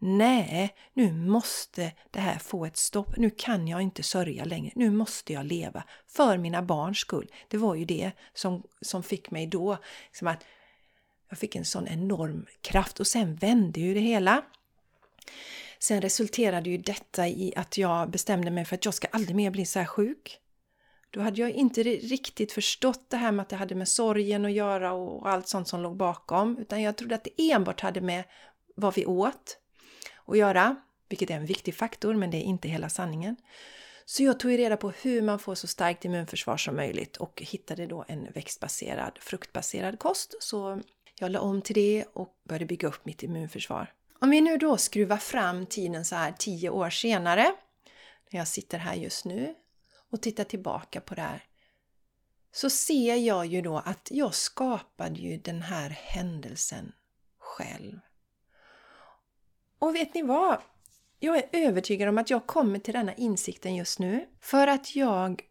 Nej, 0.00 0.74
nu 0.92 1.12
måste 1.12 1.92
det 2.10 2.20
här 2.20 2.38
få 2.38 2.64
ett 2.64 2.76
stopp. 2.76 3.16
Nu 3.16 3.30
kan 3.30 3.68
jag 3.68 3.82
inte 3.82 4.02
sörja 4.02 4.44
längre. 4.44 4.72
Nu 4.76 4.90
måste 4.90 5.32
jag 5.32 5.46
leva. 5.46 5.84
För 6.06 6.38
mina 6.38 6.62
barns 6.62 6.98
skull. 6.98 7.30
Det 7.48 7.56
var 7.56 7.74
ju 7.74 7.84
det 7.84 8.12
som, 8.34 8.62
som 8.80 9.02
fick 9.02 9.30
mig 9.30 9.46
då. 9.46 9.76
Liksom 10.06 10.28
att 10.28 10.44
jag 11.28 11.38
fick 11.38 11.56
en 11.56 11.64
sån 11.64 11.88
enorm 11.88 12.46
kraft 12.60 13.00
och 13.00 13.06
sen 13.06 13.36
vände 13.36 13.80
ju 13.80 13.94
det 13.94 14.00
hela. 14.00 14.44
Sen 15.78 16.00
resulterade 16.00 16.70
ju 16.70 16.78
detta 16.78 17.28
i 17.28 17.52
att 17.56 17.78
jag 17.78 18.10
bestämde 18.10 18.50
mig 18.50 18.64
för 18.64 18.74
att 18.74 18.84
jag 18.84 18.94
ska 18.94 19.08
aldrig 19.10 19.36
mer 19.36 19.50
bli 19.50 19.66
så 19.66 19.78
här 19.78 19.86
sjuk. 19.86 20.38
Då 21.10 21.20
hade 21.20 21.40
jag 21.40 21.50
inte 21.50 21.82
riktigt 21.82 22.52
förstått 22.52 23.10
det 23.10 23.16
här 23.16 23.32
med 23.32 23.42
att 23.42 23.48
det 23.48 23.56
hade 23.56 23.74
med 23.74 23.88
sorgen 23.88 24.44
att 24.44 24.52
göra 24.52 24.92
och 24.92 25.28
allt 25.28 25.48
sånt 25.48 25.68
som 25.68 25.80
låg 25.80 25.96
bakom. 25.96 26.58
Utan 26.58 26.82
jag 26.82 26.96
trodde 26.96 27.14
att 27.14 27.24
det 27.24 27.50
enbart 27.52 27.80
hade 27.80 28.00
med 28.00 28.24
vad 28.76 28.94
vi 28.94 29.06
åt 29.06 29.58
att 30.28 30.38
göra. 30.38 30.76
Vilket 31.08 31.30
är 31.30 31.34
en 31.34 31.46
viktig 31.46 31.74
faktor, 31.74 32.14
men 32.14 32.30
det 32.30 32.36
är 32.36 32.42
inte 32.42 32.68
hela 32.68 32.88
sanningen. 32.88 33.36
Så 34.04 34.22
jag 34.22 34.40
tog 34.40 34.58
reda 34.58 34.76
på 34.76 34.90
hur 34.90 35.22
man 35.22 35.38
får 35.38 35.54
så 35.54 35.66
starkt 35.66 36.04
immunförsvar 36.04 36.56
som 36.56 36.76
möjligt 36.76 37.16
och 37.16 37.42
hittade 37.42 37.86
då 37.86 38.04
en 38.08 38.32
växtbaserad, 38.32 39.18
fruktbaserad 39.20 39.98
kost. 39.98 40.34
Så 40.40 40.80
jag 41.18 41.30
la 41.30 41.40
om 41.40 41.62
till 41.62 41.74
det 41.74 42.04
och 42.12 42.40
började 42.48 42.66
bygga 42.66 42.88
upp 42.88 43.04
mitt 43.04 43.22
immunförsvar. 43.22 43.92
Om 44.20 44.30
vi 44.30 44.40
nu 44.40 44.56
då 44.56 44.76
skruvar 44.76 45.16
fram 45.16 45.66
tiden 45.66 46.04
så 46.04 46.16
här 46.16 46.32
tio 46.38 46.70
år 46.70 46.90
senare, 46.90 47.52
när 48.30 48.40
jag 48.40 48.48
sitter 48.48 48.78
här 48.78 48.94
just 48.94 49.24
nu 49.24 49.54
och 50.10 50.22
tittar 50.22 50.44
tillbaka 50.44 51.00
på 51.00 51.14
det 51.14 51.22
här, 51.22 51.44
så 52.52 52.70
ser 52.70 53.16
jag 53.16 53.46
ju 53.46 53.62
då 53.62 53.78
att 53.78 54.08
jag 54.10 54.34
skapade 54.34 55.20
ju 55.20 55.36
den 55.36 55.62
här 55.62 55.90
händelsen 55.90 56.92
själv. 57.38 58.00
Och 59.78 59.94
vet 59.94 60.14
ni 60.14 60.22
vad? 60.22 60.58
Jag 61.18 61.36
är 61.36 61.48
övertygad 61.52 62.08
om 62.08 62.18
att 62.18 62.30
jag 62.30 62.46
kommer 62.46 62.78
till 62.78 62.94
denna 62.94 63.14
insikten 63.14 63.76
just 63.76 63.98
nu 63.98 64.26
för 64.40 64.66
att 64.66 64.96
jag 64.96 65.42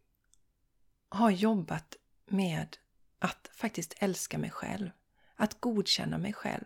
har 1.09 1.29
jobbat 1.29 1.95
med 2.25 2.77
att 3.19 3.49
faktiskt 3.55 3.95
älska 3.99 4.37
mig 4.37 4.49
själv 4.49 4.89
att 5.37 5.61
godkänna 5.61 6.17
mig 6.17 6.33
själv. 6.33 6.63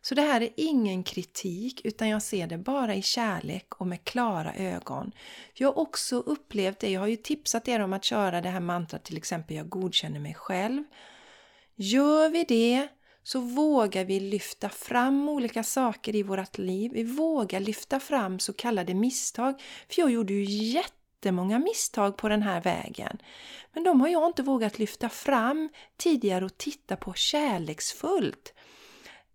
Så 0.00 0.14
det 0.14 0.22
här 0.22 0.40
är 0.40 0.50
ingen 0.56 1.02
kritik 1.02 1.80
utan 1.84 2.08
jag 2.08 2.22
ser 2.22 2.46
det 2.46 2.58
bara 2.58 2.94
i 2.94 3.02
kärlek 3.02 3.74
och 3.74 3.86
med 3.86 4.04
klara 4.04 4.54
ögon. 4.54 5.12
Jag 5.54 5.68
har 5.68 5.78
också 5.78 6.16
upplevt 6.16 6.78
det, 6.78 6.90
jag 6.90 7.00
har 7.00 7.06
ju 7.06 7.16
tipsat 7.16 7.68
er 7.68 7.80
om 7.80 7.92
att 7.92 8.04
köra 8.04 8.40
det 8.40 8.48
här 8.48 8.60
mantrat 8.60 9.04
till 9.04 9.16
exempel 9.16 9.56
jag 9.56 9.68
godkänner 9.68 10.20
mig 10.20 10.34
själv. 10.34 10.84
Gör 11.74 12.28
vi 12.28 12.44
det 12.44 12.88
så 13.28 13.40
vågar 13.40 14.04
vi 14.04 14.20
lyfta 14.20 14.68
fram 14.68 15.28
olika 15.28 15.62
saker 15.62 16.16
i 16.16 16.22
vårt 16.22 16.58
liv. 16.58 16.90
Vi 16.94 17.04
vågar 17.04 17.60
lyfta 17.60 18.00
fram 18.00 18.38
så 18.38 18.52
kallade 18.52 18.94
misstag. 18.94 19.60
För 19.88 20.00
jag 20.02 20.10
gjorde 20.10 20.32
ju 20.32 20.44
jättemånga 20.44 21.58
misstag 21.58 22.16
på 22.16 22.28
den 22.28 22.42
här 22.42 22.60
vägen. 22.60 23.18
Men 23.72 23.84
de 23.84 24.00
har 24.00 24.08
jag 24.08 24.26
inte 24.26 24.42
vågat 24.42 24.78
lyfta 24.78 25.08
fram 25.08 25.68
tidigare 25.96 26.44
och 26.44 26.58
titta 26.58 26.96
på 26.96 27.14
kärleksfullt. 27.14 28.54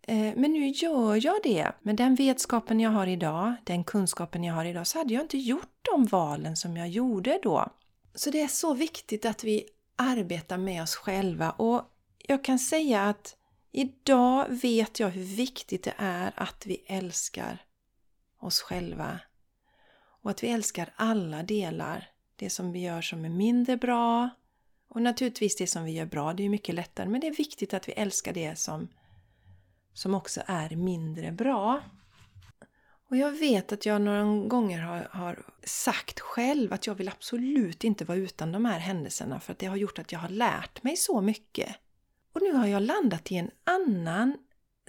Eh, 0.02 0.34
men 0.36 0.54
nu 0.54 0.68
gör 0.68 1.26
jag 1.26 1.36
det. 1.44 1.72
Med 1.82 1.96
den 1.96 2.16
vetskapen 2.16 2.80
jag 2.80 2.92
har 2.92 3.08
idag, 3.08 3.54
den 3.64 3.84
kunskapen 3.84 4.44
jag 4.44 4.54
har 4.54 4.66
idag, 4.66 4.88
så 4.88 4.98
hade 4.98 5.14
jag 5.14 5.24
inte 5.24 5.38
gjort 5.38 5.88
de 5.92 6.06
valen 6.06 6.56
som 6.56 6.78
jag 6.78 6.90
gjorde 6.90 7.40
då. 7.44 7.68
Så 8.16 8.30
det 8.30 8.42
är 8.42 8.48
så 8.48 8.74
viktigt 8.74 9.26
att 9.26 9.44
vi 9.44 9.64
arbetar 9.96 10.58
med 10.58 10.84
oss 10.84 10.96
själva 10.96 11.52
och 11.52 11.82
jag 12.28 12.44
kan 12.44 12.60
säga 12.60 13.02
att 13.02 13.36
idag 13.74 14.46
vet 14.50 15.00
jag 15.00 15.10
hur 15.10 15.24
viktigt 15.24 15.84
det 15.84 15.94
är 15.98 16.34
att 16.36 16.66
vi 16.66 16.84
älskar 16.88 17.66
oss 18.40 18.62
själva 18.62 19.20
och 20.22 20.32
att 20.32 20.44
vi 20.44 20.48
älskar 20.48 20.94
alla 20.96 21.44
delar. 21.44 22.10
Det 22.36 22.50
som 22.50 22.72
vi 22.72 22.80
gör 22.80 23.02
som 23.02 23.26
är 23.26 23.30
mindre 23.30 23.78
bra 23.78 24.30
och 24.88 25.02
naturligtvis 25.02 25.56
det 25.56 25.68
som 25.68 25.84
vi 25.84 25.92
gör 25.92 26.06
bra, 26.06 26.34
det 26.34 26.44
är 26.44 26.50
mycket 26.50 26.76
lättare. 26.76 27.10
Men 27.10 27.22
det 27.22 27.28
är 27.28 27.36
viktigt 27.36 27.74
att 27.74 27.88
vi 27.88 27.92
älskar 27.94 28.34
det 28.34 28.60
som, 28.60 28.88
som 29.94 30.16
också 30.16 30.42
är 30.46 30.70
mindre 30.76 31.32
bra. 31.32 31.82
Och 33.10 33.18
jag 33.18 33.32
vet 33.32 33.72
att 33.72 33.86
jag 33.86 34.02
några 34.02 34.48
gånger 34.48 34.82
har, 34.82 35.08
har, 35.12 35.46
sagt 35.64 36.20
själv 36.20 36.74
att 36.74 36.88
jag 36.88 36.96
vill 36.96 37.10
absolut 37.10 37.84
inte 37.84 38.06
vara 38.06 38.18
utan 38.18 38.52
de 38.52 38.66
här 38.66 38.80
händelserna 38.80 39.40
för 39.40 39.52
att 39.52 39.60
det 39.60 39.66
har 39.66 39.76
gjort 39.76 40.00
att 40.00 40.12
jag 40.12 40.20
har 40.20 40.30
lärt 40.30 40.84
mig 40.84 40.98
så 40.98 41.22
mycket. 41.22 41.76
Och 42.34 42.42
nu 42.42 42.54
har 42.54 42.68
jag 42.68 42.82
landat 42.82 43.32
i 43.32 43.36
en 43.36 43.52
annan 43.64 44.38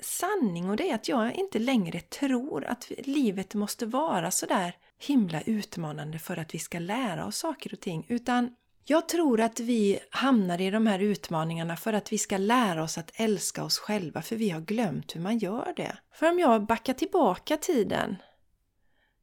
sanning 0.03 0.71
och 0.71 0.77
det 0.77 0.91
är 0.91 0.95
att 0.95 1.09
jag 1.09 1.35
inte 1.35 1.59
längre 1.59 2.01
tror 2.01 2.65
att 2.65 2.91
livet 2.99 3.55
måste 3.55 3.87
vara 3.87 4.31
sådär 4.31 4.77
himla 4.99 5.41
utmanande 5.41 6.19
för 6.19 6.37
att 6.37 6.55
vi 6.55 6.59
ska 6.59 6.79
lära 6.79 7.27
oss 7.27 7.37
saker 7.37 7.73
och 7.73 7.81
ting 7.81 8.07
utan 8.09 8.55
jag 8.87 9.09
tror 9.09 9.41
att 9.41 9.61
vi 9.61 9.99
hamnar 10.11 10.61
i 10.61 10.71
de 10.71 10.87
här 10.87 10.99
utmaningarna 10.99 11.77
för 11.77 11.93
att 11.93 12.13
vi 12.13 12.19
ska 12.19 12.37
lära 12.37 12.83
oss 12.83 12.99
att 12.99 13.11
älska 13.15 13.65
oss 13.65 13.79
själva 13.79 14.23
för 14.23 14.37
vi 14.37 14.51
har 14.51 14.61
glömt 14.61 15.17
hur 15.17 15.21
man 15.21 15.39
gör 15.39 15.73
det. 15.77 15.99
För 16.13 16.31
om 16.31 16.39
jag 16.39 16.67
backar 16.67 16.95
tillbaka 16.95 17.57
tiden 17.57 18.17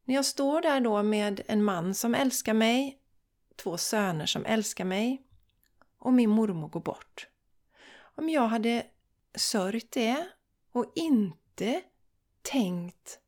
när 0.06 0.16
jag 0.16 0.26
står 0.26 0.62
där 0.62 0.80
då 0.80 1.04
med 1.04 1.42
en 1.48 1.64
man 1.64 1.96
som 1.96 2.16
älskar 2.16 2.54
mig, 2.54 2.98
två 3.64 3.78
söner 3.78 4.26
som 4.26 4.46
älskar 4.46 4.86
mig 4.86 5.22
och 6.00 6.14
min 6.14 6.30
mormor 6.30 6.68
går 6.68 6.80
bort. 6.80 7.28
Om 8.15 8.30
jag 8.30 8.47
hade 8.47 8.84
sörjt 9.36 9.91
det 9.91 10.28
och 10.71 10.91
inte 10.95 11.82
tänkt 12.41 13.19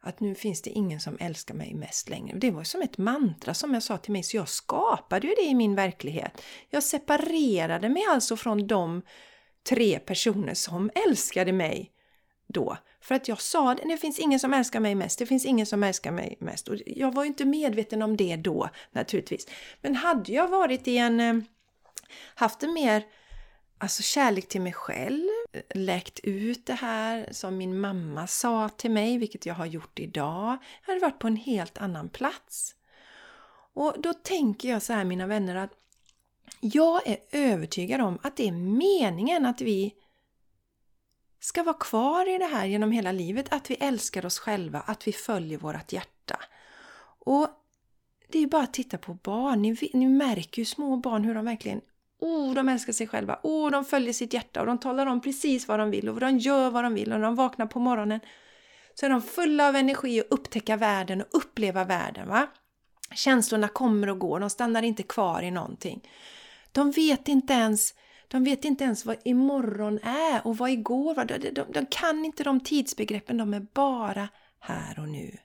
att 0.00 0.20
nu 0.20 0.34
finns 0.34 0.62
det 0.62 0.70
ingen 0.70 1.00
som 1.00 1.16
älskar 1.20 1.54
mig 1.54 1.74
mest 1.74 2.08
längre. 2.08 2.38
Det 2.38 2.50
var 2.50 2.64
som 2.64 2.82
ett 2.82 2.98
mantra 2.98 3.54
som 3.54 3.74
jag 3.74 3.82
sa 3.82 3.96
till 3.96 4.12
mig, 4.12 4.22
så 4.22 4.36
jag 4.36 4.48
skapade 4.48 5.26
ju 5.26 5.34
det 5.34 5.44
i 5.44 5.54
min 5.54 5.74
verklighet. 5.74 6.42
Jag 6.70 6.82
separerade 6.82 7.88
mig 7.88 8.02
alltså 8.10 8.36
från 8.36 8.66
de 8.66 9.02
tre 9.68 9.98
personer 9.98 10.54
som 10.54 10.90
älskade 11.08 11.52
mig 11.52 11.92
då. 12.46 12.76
För 13.00 13.14
att 13.14 13.28
jag 13.28 13.40
sa 13.40 13.72
att 13.72 13.78
det 13.78 13.96
finns 13.96 14.18
ingen 14.18 14.40
som 14.40 14.54
älskar 14.54 14.80
mig 14.80 14.94
mest, 14.94 15.18
det 15.18 15.26
finns 15.26 15.46
ingen 15.46 15.66
som 15.66 15.82
älskar 15.82 16.12
mig 16.12 16.36
mest. 16.40 16.68
Och 16.68 16.76
jag 16.86 17.14
var 17.14 17.24
ju 17.24 17.28
inte 17.28 17.44
medveten 17.44 18.02
om 18.02 18.16
det 18.16 18.36
då 18.36 18.68
naturligtvis. 18.92 19.46
Men 19.80 19.94
hade 19.94 20.32
jag 20.32 20.48
varit 20.48 20.88
i 20.88 20.96
en, 20.96 21.20
eh, 21.20 21.34
haft 22.34 22.62
en 22.62 22.72
mer 22.72 23.02
alltså 23.78 24.02
kärlek 24.02 24.48
till 24.48 24.60
mig 24.60 24.72
själv, 24.72 25.28
läkt 25.74 26.20
ut 26.22 26.66
det 26.66 26.74
här 26.74 27.28
som 27.32 27.56
min 27.56 27.80
mamma 27.80 28.26
sa 28.26 28.68
till 28.68 28.90
mig, 28.90 29.18
vilket 29.18 29.46
jag 29.46 29.54
har 29.54 29.66
gjort 29.66 29.98
idag. 29.98 30.58
Jag 30.86 30.94
hade 30.94 31.00
varit 31.00 31.18
på 31.18 31.26
en 31.26 31.36
helt 31.36 31.78
annan 31.78 32.08
plats. 32.08 32.74
Och 33.74 33.94
då 33.98 34.14
tänker 34.14 34.68
jag 34.68 34.82
så 34.82 34.92
här 34.92 35.04
mina 35.04 35.26
vänner 35.26 35.54
att 35.56 35.70
jag 36.60 37.06
är 37.06 37.18
övertygad 37.30 38.00
om 38.00 38.18
att 38.22 38.36
det 38.36 38.48
är 38.48 38.52
meningen 38.52 39.46
att 39.46 39.60
vi 39.60 39.94
ska 41.40 41.62
vara 41.62 41.76
kvar 41.76 42.34
i 42.34 42.38
det 42.38 42.44
här 42.44 42.66
genom 42.66 42.92
hela 42.92 43.12
livet, 43.12 43.52
att 43.52 43.70
vi 43.70 43.74
älskar 43.74 44.26
oss 44.26 44.38
själva, 44.38 44.80
att 44.80 45.06
vi 45.06 45.12
följer 45.12 45.58
vårt 45.58 45.92
hjärta. 45.92 46.40
Och 47.18 47.48
det 48.28 48.38
är 48.38 48.42
ju 48.42 48.48
bara 48.48 48.62
att 48.62 48.74
titta 48.74 48.98
på 48.98 49.14
barn. 49.14 49.62
Ni, 49.62 49.90
ni 49.92 50.06
märker 50.06 50.62
ju 50.62 50.66
små 50.66 50.96
barn 50.96 51.24
hur 51.24 51.34
de 51.34 51.44
verkligen 51.44 51.80
Oh, 52.24 52.54
de 52.54 52.68
älskar 52.68 52.92
sig 52.92 53.06
själva. 53.06 53.38
Oh, 53.42 53.70
de 53.70 53.84
följer 53.84 54.12
sitt 54.12 54.32
hjärta 54.32 54.60
och 54.60 54.66
de 54.66 54.78
talar 54.78 55.06
om 55.06 55.20
precis 55.20 55.68
vad 55.68 55.78
de 55.78 55.90
vill 55.90 56.08
och 56.08 56.20
de 56.20 56.38
gör 56.38 56.70
vad 56.70 56.84
de 56.84 56.94
vill. 56.94 57.12
Och 57.12 57.20
när 57.20 57.26
de 57.26 57.34
vaknar 57.34 57.66
på 57.66 57.78
morgonen 57.78 58.20
så 58.94 59.06
är 59.06 59.10
de 59.10 59.22
fulla 59.22 59.68
av 59.68 59.76
energi 59.76 60.20
att 60.20 60.26
upptäcka 60.30 60.76
världen 60.76 61.20
och 61.20 61.28
uppleva 61.30 61.84
världen. 61.84 62.28
Va? 62.28 62.46
Känslorna 63.14 63.68
kommer 63.68 64.08
och 64.08 64.18
går, 64.18 64.40
de 64.40 64.50
stannar 64.50 64.82
inte 64.82 65.02
kvar 65.02 65.42
i 65.42 65.50
någonting. 65.50 66.08
De 66.72 66.90
vet 66.90 67.28
inte 67.28 67.52
ens 67.52 67.94
de 68.28 68.44
vet 68.44 68.64
inte 68.64 68.84
ens 68.84 69.04
vad 69.04 69.16
imorgon 69.24 69.98
är 70.02 70.46
och 70.46 70.56
vad 70.56 70.70
igår 70.70 71.14
var. 71.14 71.24
De, 71.24 71.38
de, 71.38 71.64
de 71.72 71.86
kan 71.86 72.24
inte 72.24 72.44
de 72.44 72.60
tidsbegreppen, 72.60 73.36
de 73.36 73.54
är 73.54 73.66
bara 73.74 74.28
här 74.60 74.98
och 74.98 75.08
nu. 75.08 75.38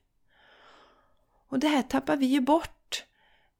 Och 1.49 1.59
det 1.59 1.67
här 1.67 1.81
tappar 1.81 2.17
vi 2.17 2.25
ju 2.25 2.41
bort 2.41 2.78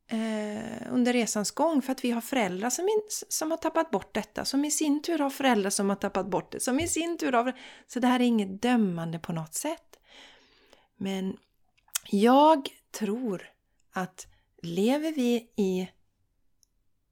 eh, 0.10 0.94
under 0.94 1.14
resans 1.14 1.52
gång 1.52 1.82
för 1.82 1.92
att 1.92 2.04
vi 2.04 2.12
har 2.12 2.22
föräldrar 2.22 2.70
som, 2.70 2.90
in, 2.90 3.02
som 3.30 3.52
har 3.52 3.58
tappat 3.58 3.92
bort 3.92 4.14
detta, 4.14 4.46
som 4.46 4.66
i 4.66 4.72
sin 4.72 5.02
tur 5.02 5.20
har 5.20 5.30
föräldrar 5.30 5.70
som 5.70 5.90
har 5.90 5.96
tappat 5.96 6.26
bort 6.30 6.52
det, 6.52 6.60
som 6.60 6.80
i 6.80 6.88
sin 6.88 7.18
tur 7.18 7.32
har... 7.32 7.58
Så 7.88 8.00
det 8.00 8.08
här 8.08 8.20
är 8.20 8.24
inget 8.24 8.62
dömande 8.62 9.20
på 9.20 9.34
något 9.34 9.54
sätt. 9.54 10.00
Men 10.98 11.38
jag 12.10 12.70
tror 12.92 13.50
att 13.92 14.28
lever 14.62 15.12
vi 15.12 15.52
i 15.56 15.90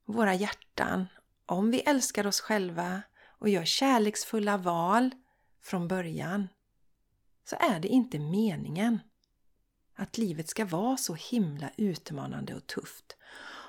våra 0.04 0.34
hjärtan, 0.34 1.06
om 1.46 1.70
vi 1.70 1.80
älskar 1.80 2.26
oss 2.26 2.40
själva 2.40 3.02
och 3.38 3.48
gör 3.48 3.64
kärleksfulla 3.64 4.56
val 4.56 5.10
från 5.62 5.88
början, 5.88 6.48
så 7.44 7.56
är 7.56 7.80
det 7.80 7.88
inte 7.88 8.18
meningen 8.18 9.00
att 9.98 10.18
livet 10.18 10.48
ska 10.48 10.64
vara 10.64 10.96
så 10.96 11.14
himla 11.14 11.70
utmanande 11.76 12.54
och 12.54 12.66
tufft. 12.66 13.16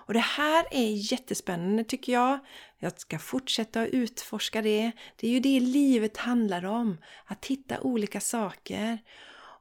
Och 0.10 0.14
det 0.14 0.20
här 0.20 0.66
är 0.72 1.12
jättespännande 1.12 1.84
tycker 1.84 2.14
jag. 2.14 2.40
Jag 2.78 3.00
ska 3.00 3.20
fortsätta 3.20 3.82
att 3.82 3.90
utforska 3.90 4.62
det. 4.62 4.92
Det 5.16 5.28
är 5.28 5.32
ju 5.32 5.40
det 5.40 5.60
livet 5.60 6.18
handlar 6.18 6.66
om. 6.66 6.98
Att 7.26 7.46
hitta 7.46 7.82
olika 7.82 8.20
saker. 8.20 8.98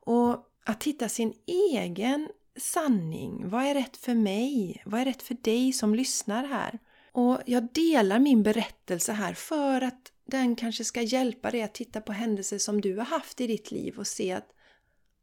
Och 0.01 0.47
att 0.65 0.85
hitta 0.85 1.09
sin 1.09 1.35
egen 1.47 2.29
sanning. 2.57 3.49
Vad 3.49 3.65
är 3.65 3.75
rätt 3.75 3.97
för 3.97 4.15
mig? 4.15 4.83
Vad 4.85 5.01
är 5.01 5.05
rätt 5.05 5.23
för 5.23 5.35
dig 5.35 5.73
som 5.73 5.95
lyssnar 5.95 6.45
här? 6.45 6.79
Och 7.13 7.41
jag 7.47 7.73
delar 7.73 8.19
min 8.19 8.43
berättelse 8.43 9.13
här 9.13 9.35
för 9.35 9.81
att 9.81 10.13
den 10.27 10.57
kanske 10.57 10.85
ska 10.85 11.03
hjälpa 11.03 11.51
dig 11.51 11.63
att 11.63 11.75
titta 11.75 12.01
på 12.01 12.13
händelser 12.13 12.59
som 12.59 12.81
du 12.81 12.97
har 12.97 13.05
haft 13.05 13.41
i 13.41 13.47
ditt 13.47 13.71
liv 13.71 13.99
och 13.99 14.07
se 14.07 14.33
att 14.33 14.49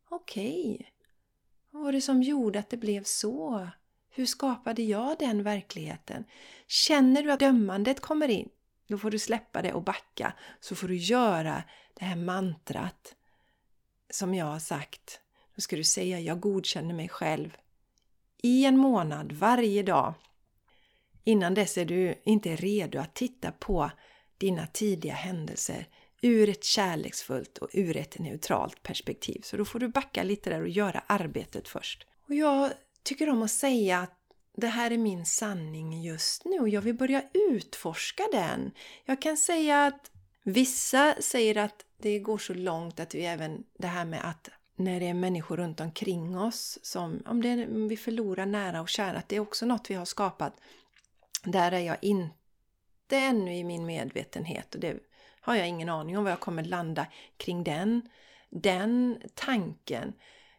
okej, 0.09 0.75
okay, 0.75 0.87
vad 1.75 1.83
var 1.83 1.91
det 1.91 2.01
som 2.01 2.23
gjorde 2.23 2.59
att 2.59 2.69
det 2.69 2.77
blev 2.77 3.03
så? 3.03 3.69
Hur 4.09 4.25
skapade 4.25 4.83
jag 4.83 5.19
den 5.19 5.43
verkligheten? 5.43 6.25
Känner 6.67 7.23
du 7.23 7.31
att 7.31 7.39
dömandet 7.39 7.99
kommer 7.99 8.27
in, 8.27 8.49
då 8.87 8.97
får 8.97 9.11
du 9.11 9.19
släppa 9.19 9.61
det 9.61 9.73
och 9.73 9.83
backa. 9.83 10.33
Så 10.59 10.75
får 10.75 10.87
du 10.87 10.95
göra 10.95 11.63
det 11.93 12.05
här 12.05 12.15
mantrat 12.15 13.15
som 14.09 14.33
jag 14.33 14.45
har 14.45 14.59
sagt. 14.59 15.19
Då 15.55 15.61
ska 15.61 15.75
du 15.75 15.83
säga 15.83 16.19
jag 16.19 16.39
godkänner 16.39 16.93
mig 16.93 17.09
själv 17.09 17.57
i 18.43 18.65
en 18.65 18.77
månad, 18.77 19.31
varje 19.31 19.83
dag. 19.83 20.13
Innan 21.23 21.53
dess 21.53 21.77
är 21.77 21.85
du 21.85 22.21
inte 22.25 22.55
redo 22.55 22.99
att 22.99 23.13
titta 23.13 23.51
på 23.51 23.91
dina 24.37 24.67
tidiga 24.67 25.13
händelser 25.13 25.87
ur 26.25 26.49
ett 26.49 26.63
kärleksfullt 26.63 27.57
och 27.57 27.69
ur 27.73 27.97
ett 27.97 28.19
neutralt 28.19 28.83
perspektiv. 28.83 29.41
Så 29.43 29.57
då 29.57 29.65
får 29.65 29.79
du 29.79 29.87
backa 29.87 30.23
lite 30.23 30.49
där 30.49 30.61
och 30.61 30.69
göra 30.69 31.03
arbetet 31.07 31.67
först. 31.67 32.07
Och 32.27 32.35
jag 32.35 32.71
tycker 33.03 33.29
om 33.29 33.43
att 33.43 33.51
säga 33.51 33.99
att 33.99 34.13
det 34.57 34.67
här 34.67 34.91
är 34.91 34.97
min 34.97 35.25
sanning 35.25 36.01
just 36.03 36.45
nu 36.45 36.59
och 36.59 36.69
jag 36.69 36.81
vill 36.81 36.95
börja 36.95 37.23
utforska 37.33 38.23
den. 38.31 38.71
Jag 39.05 39.21
kan 39.21 39.37
säga 39.37 39.85
att 39.85 40.11
vissa 40.43 41.15
säger 41.19 41.57
att 41.57 41.85
det 41.97 42.19
går 42.19 42.37
så 42.37 42.53
långt 42.53 42.99
att 42.99 43.15
vi 43.15 43.25
även 43.25 43.63
det 43.77 43.87
här 43.87 44.05
med 44.05 44.29
att 44.29 44.49
när 44.75 44.99
det 44.99 45.07
är 45.07 45.13
människor 45.13 45.57
runt 45.57 45.79
omkring 45.79 46.37
oss 46.37 46.79
som 46.81 47.23
om 47.25 47.41
det 47.41 47.49
är, 47.49 47.87
vi 47.87 47.97
förlorar 47.97 48.45
nära 48.45 48.81
och 48.81 48.89
kära, 48.89 49.17
att 49.17 49.29
det 49.29 49.35
är 49.35 49.39
också 49.39 49.65
något 49.65 49.89
vi 49.89 49.93
har 49.93 50.05
skapat. 50.05 50.53
Där 51.43 51.71
är 51.71 51.79
jag 51.79 51.97
inte 52.01 53.17
ännu 53.17 53.55
i 53.55 53.63
min 53.63 53.85
medvetenhet 53.85 54.75
och 54.75 54.81
det 54.81 54.99
har 55.45 55.55
jag 55.55 55.67
ingen 55.67 55.89
aning 55.89 56.17
om 56.17 56.23
vad 56.23 56.31
jag 56.31 56.39
kommer 56.39 56.63
landa 56.63 57.07
kring 57.37 57.63
den, 57.63 58.09
den 58.49 59.21
tanken. 59.33 60.13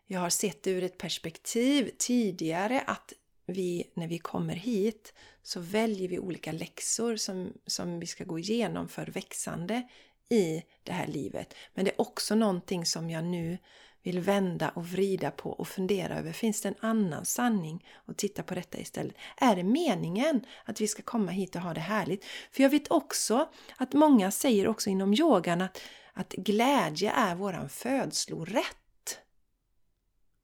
Jag 0.07 0.21
har 0.21 0.31
sett 0.31 0.67
ur 0.67 0.85
ett 0.85 0.99
perspektiv 0.99 1.91
tidigare 1.99 2.81
att 2.87 3.13
vi, 3.47 3.91
när 3.95 4.09
vi 4.09 4.19
kommer 4.19 4.55
hit, 4.55 5.15
så 5.43 5.61
väljer 5.61 6.09
vi 6.09 6.19
olika 6.19 6.53
läxor 6.53 7.17
som, 7.17 7.53
som 7.67 8.01
vi 8.01 8.07
ska 8.07 8.25
gå 8.25 8.39
igenom 8.39 8.89
för 8.89 9.07
växande 9.07 9.89
i 10.29 10.63
det 10.83 10.93
här 10.93 11.07
livet. 11.07 11.55
Men 11.75 11.85
det 11.85 11.91
är 11.91 12.01
också 12.01 12.35
någonting 12.35 12.87
som 12.87 13.11
jag 13.11 13.25
nu 13.25 13.59
vill 14.07 14.21
vända 14.21 14.69
och 14.69 14.87
vrida 14.87 15.31
på 15.31 15.51
och 15.51 15.69
fundera 15.69 16.19
över. 16.19 16.33
Finns 16.33 16.61
det 16.61 16.69
en 16.69 16.75
annan 16.81 17.25
sanning? 17.25 17.85
Och 17.95 18.17
titta 18.17 18.43
på 18.43 18.55
detta 18.55 18.79
istället. 18.79 19.15
Är 19.37 19.57
det 19.57 19.63
meningen 19.63 20.41
att 20.65 20.81
vi 20.81 20.89
ska 20.89 21.03
komma 21.03 21.31
hit 21.31 21.57
och 21.57 21.63
ha 21.63 21.75
det 21.75 21.81
härligt? 21.81 22.25
För 22.51 22.63
jag 22.63 22.71
vet 22.71 22.91
också 22.91 23.49
att 23.77 23.93
många 23.93 24.31
säger 24.31 24.69
också 24.69 24.91
inom 24.91 25.15
yogan 25.15 25.61
att, 25.61 25.81
att 26.13 26.33
glädje 26.33 27.11
är 27.11 27.35
våran 27.35 27.69
födslorätt. 27.69 29.19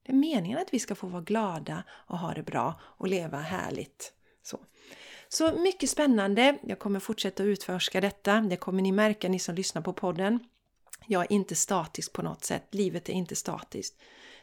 Det 0.07 0.13
är 0.13 0.17
meningen 0.17 0.59
att 0.59 0.75
vi 0.75 0.79
ska 0.79 0.95
få 0.95 1.07
vara 1.07 1.23
glada 1.23 1.85
och 1.91 2.19
ha 2.19 2.35
det 2.35 2.43
bra 2.43 2.81
och 2.83 3.09
leva 3.09 3.39
härligt. 3.39 4.13
Så. 4.43 4.61
Så 5.29 5.53
mycket 5.53 5.91
spännande. 5.91 6.59
Jag 6.63 6.79
kommer 6.79 7.01
fortsätta 7.01 7.43
att 7.43 7.47
utforska 7.47 8.01
detta. 8.01 8.41
Det 8.41 8.57
kommer 8.57 8.83
ni 8.83 8.93
märka, 8.93 9.29
ni 9.29 9.39
som 9.39 9.55
lyssnar 9.55 9.83
på 9.83 9.93
podden. 9.93 10.41
Jag 11.07 11.23
är 11.23 11.33
inte 11.33 11.55
statisk 11.55 12.13
på 12.13 12.23
något 12.23 12.45
sätt. 12.45 12.67
Livet 12.71 13.09
är 13.09 13.13
inte 13.13 13.37
statiskt. 13.37 13.95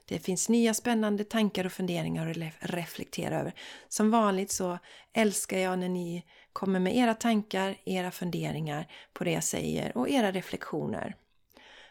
Det 0.06 0.20
finns 0.20 0.50
nya 0.50 0.74
spännande 0.74 1.24
tankar 1.24 1.66
och 1.66 1.72
funderingar 1.72 2.30
att 2.30 2.54
reflektera 2.60 3.40
över. 3.40 3.54
Som 3.88 4.12
vanligt 4.12 4.52
så 4.52 4.80
älskar 5.14 5.58
jag 5.58 5.80
när 5.80 5.90
ni 5.90 6.26
kommer 6.54 6.80
med 6.80 6.98
era 6.98 7.14
tankar, 7.14 7.78
era 7.86 8.12
funderingar 8.12 8.88
på 9.14 9.24
det 9.24 9.32
jag 9.32 9.44
säger 9.44 9.98
och 9.98 10.10
era 10.10 10.32
reflektioner. 10.32 11.16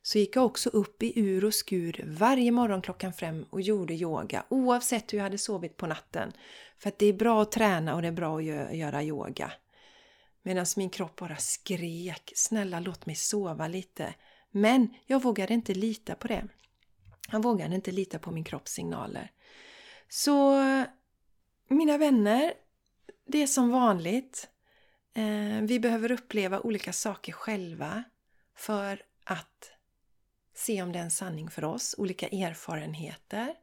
så 0.03 0.19
gick 0.19 0.37
jag 0.37 0.47
också 0.47 0.69
upp 0.69 1.03
i 1.03 1.21
ur 1.21 1.45
och 1.45 1.55
skur 1.55 2.05
varje 2.07 2.51
morgon 2.51 2.83
klockan 2.83 3.13
fem 3.13 3.47
och 3.51 3.61
gjorde 3.61 3.95
yoga 3.95 4.45
oavsett 4.49 5.13
hur 5.13 5.19
jag 5.19 5.23
hade 5.23 5.39
sovit 5.39 5.77
på 5.77 5.87
natten. 5.87 6.33
För 6.79 6.89
att 6.89 6.99
det 6.99 7.07
är 7.07 7.13
bra 7.13 7.43
att 7.43 7.53
träna 7.53 7.95
och 7.95 8.03
det 8.03 8.09
är 8.09 8.13
bra 8.13 8.39
att 8.39 8.45
göra 8.77 9.03
yoga. 9.03 9.53
Medan 10.43 10.67
min 10.77 10.91
kropp 10.91 11.17
bara 11.17 11.37
skrek 11.37 12.33
Snälla 12.35 12.81
låt 12.81 13.07
mig 13.07 13.15
sova 13.15 13.69
lite. 13.69 14.15
Men 14.51 14.95
jag 15.07 15.23
vågade 15.23 15.55
inte 15.55 15.75
lita 15.75 16.15
på 16.15 16.29
det. 16.29 16.49
Jag 17.33 17.43
vågade 17.43 17.75
inte 17.75 17.93
lita 17.93 18.19
på 18.19 18.31
min 18.31 18.45
kropps 18.45 18.73
signaler. 18.73 19.31
Så 20.09 20.57
mina 21.69 21.99
vänner, 21.99 22.53
det 23.27 23.43
är 23.43 23.47
som 23.47 23.71
vanligt. 23.71 24.49
Eh, 25.15 25.63
vi 25.63 25.81
behöver 25.81 26.13
uppleva 26.13 26.61
olika 26.61 26.93
saker 26.93 27.33
själva 27.33 28.05
för 28.57 29.03
att 29.25 29.73
se 30.55 30.83
om 30.83 30.93
det 30.93 30.99
är 30.99 31.03
en 31.03 31.11
sanning 31.11 31.51
för 31.51 31.65
oss, 31.65 31.95
olika 31.99 32.29
erfarenheter. 32.29 33.55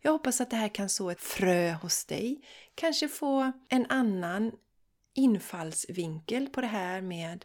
Jag 0.00 0.12
hoppas 0.12 0.40
att 0.40 0.50
det 0.50 0.56
här 0.56 0.68
kan 0.68 0.88
så 0.88 1.10
ett 1.10 1.20
frö 1.20 1.72
hos 1.72 2.04
dig. 2.04 2.40
Kanske 2.74 3.08
få 3.08 3.52
en 3.68 3.86
annan 3.88 4.52
infallsvinkel 5.14 6.48
på 6.48 6.60
det 6.60 6.66
här 6.66 7.00
med 7.00 7.44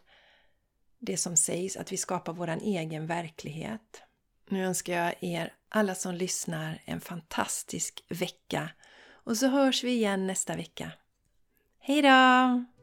det 0.98 1.16
som 1.16 1.36
sägs, 1.36 1.76
att 1.76 1.92
vi 1.92 1.96
skapar 1.96 2.32
vår 2.32 2.48
egen 2.48 3.06
verklighet. 3.06 4.02
Nu 4.48 4.64
önskar 4.66 4.92
jag 4.92 5.14
er 5.20 5.54
alla 5.68 5.94
som 5.94 6.14
lyssnar 6.14 6.82
en 6.84 7.00
fantastisk 7.00 8.04
vecka 8.08 8.70
och 9.10 9.36
så 9.36 9.48
hörs 9.48 9.84
vi 9.84 9.90
igen 9.90 10.26
nästa 10.26 10.56
vecka. 10.56 10.92
Hejdå! 11.78 12.77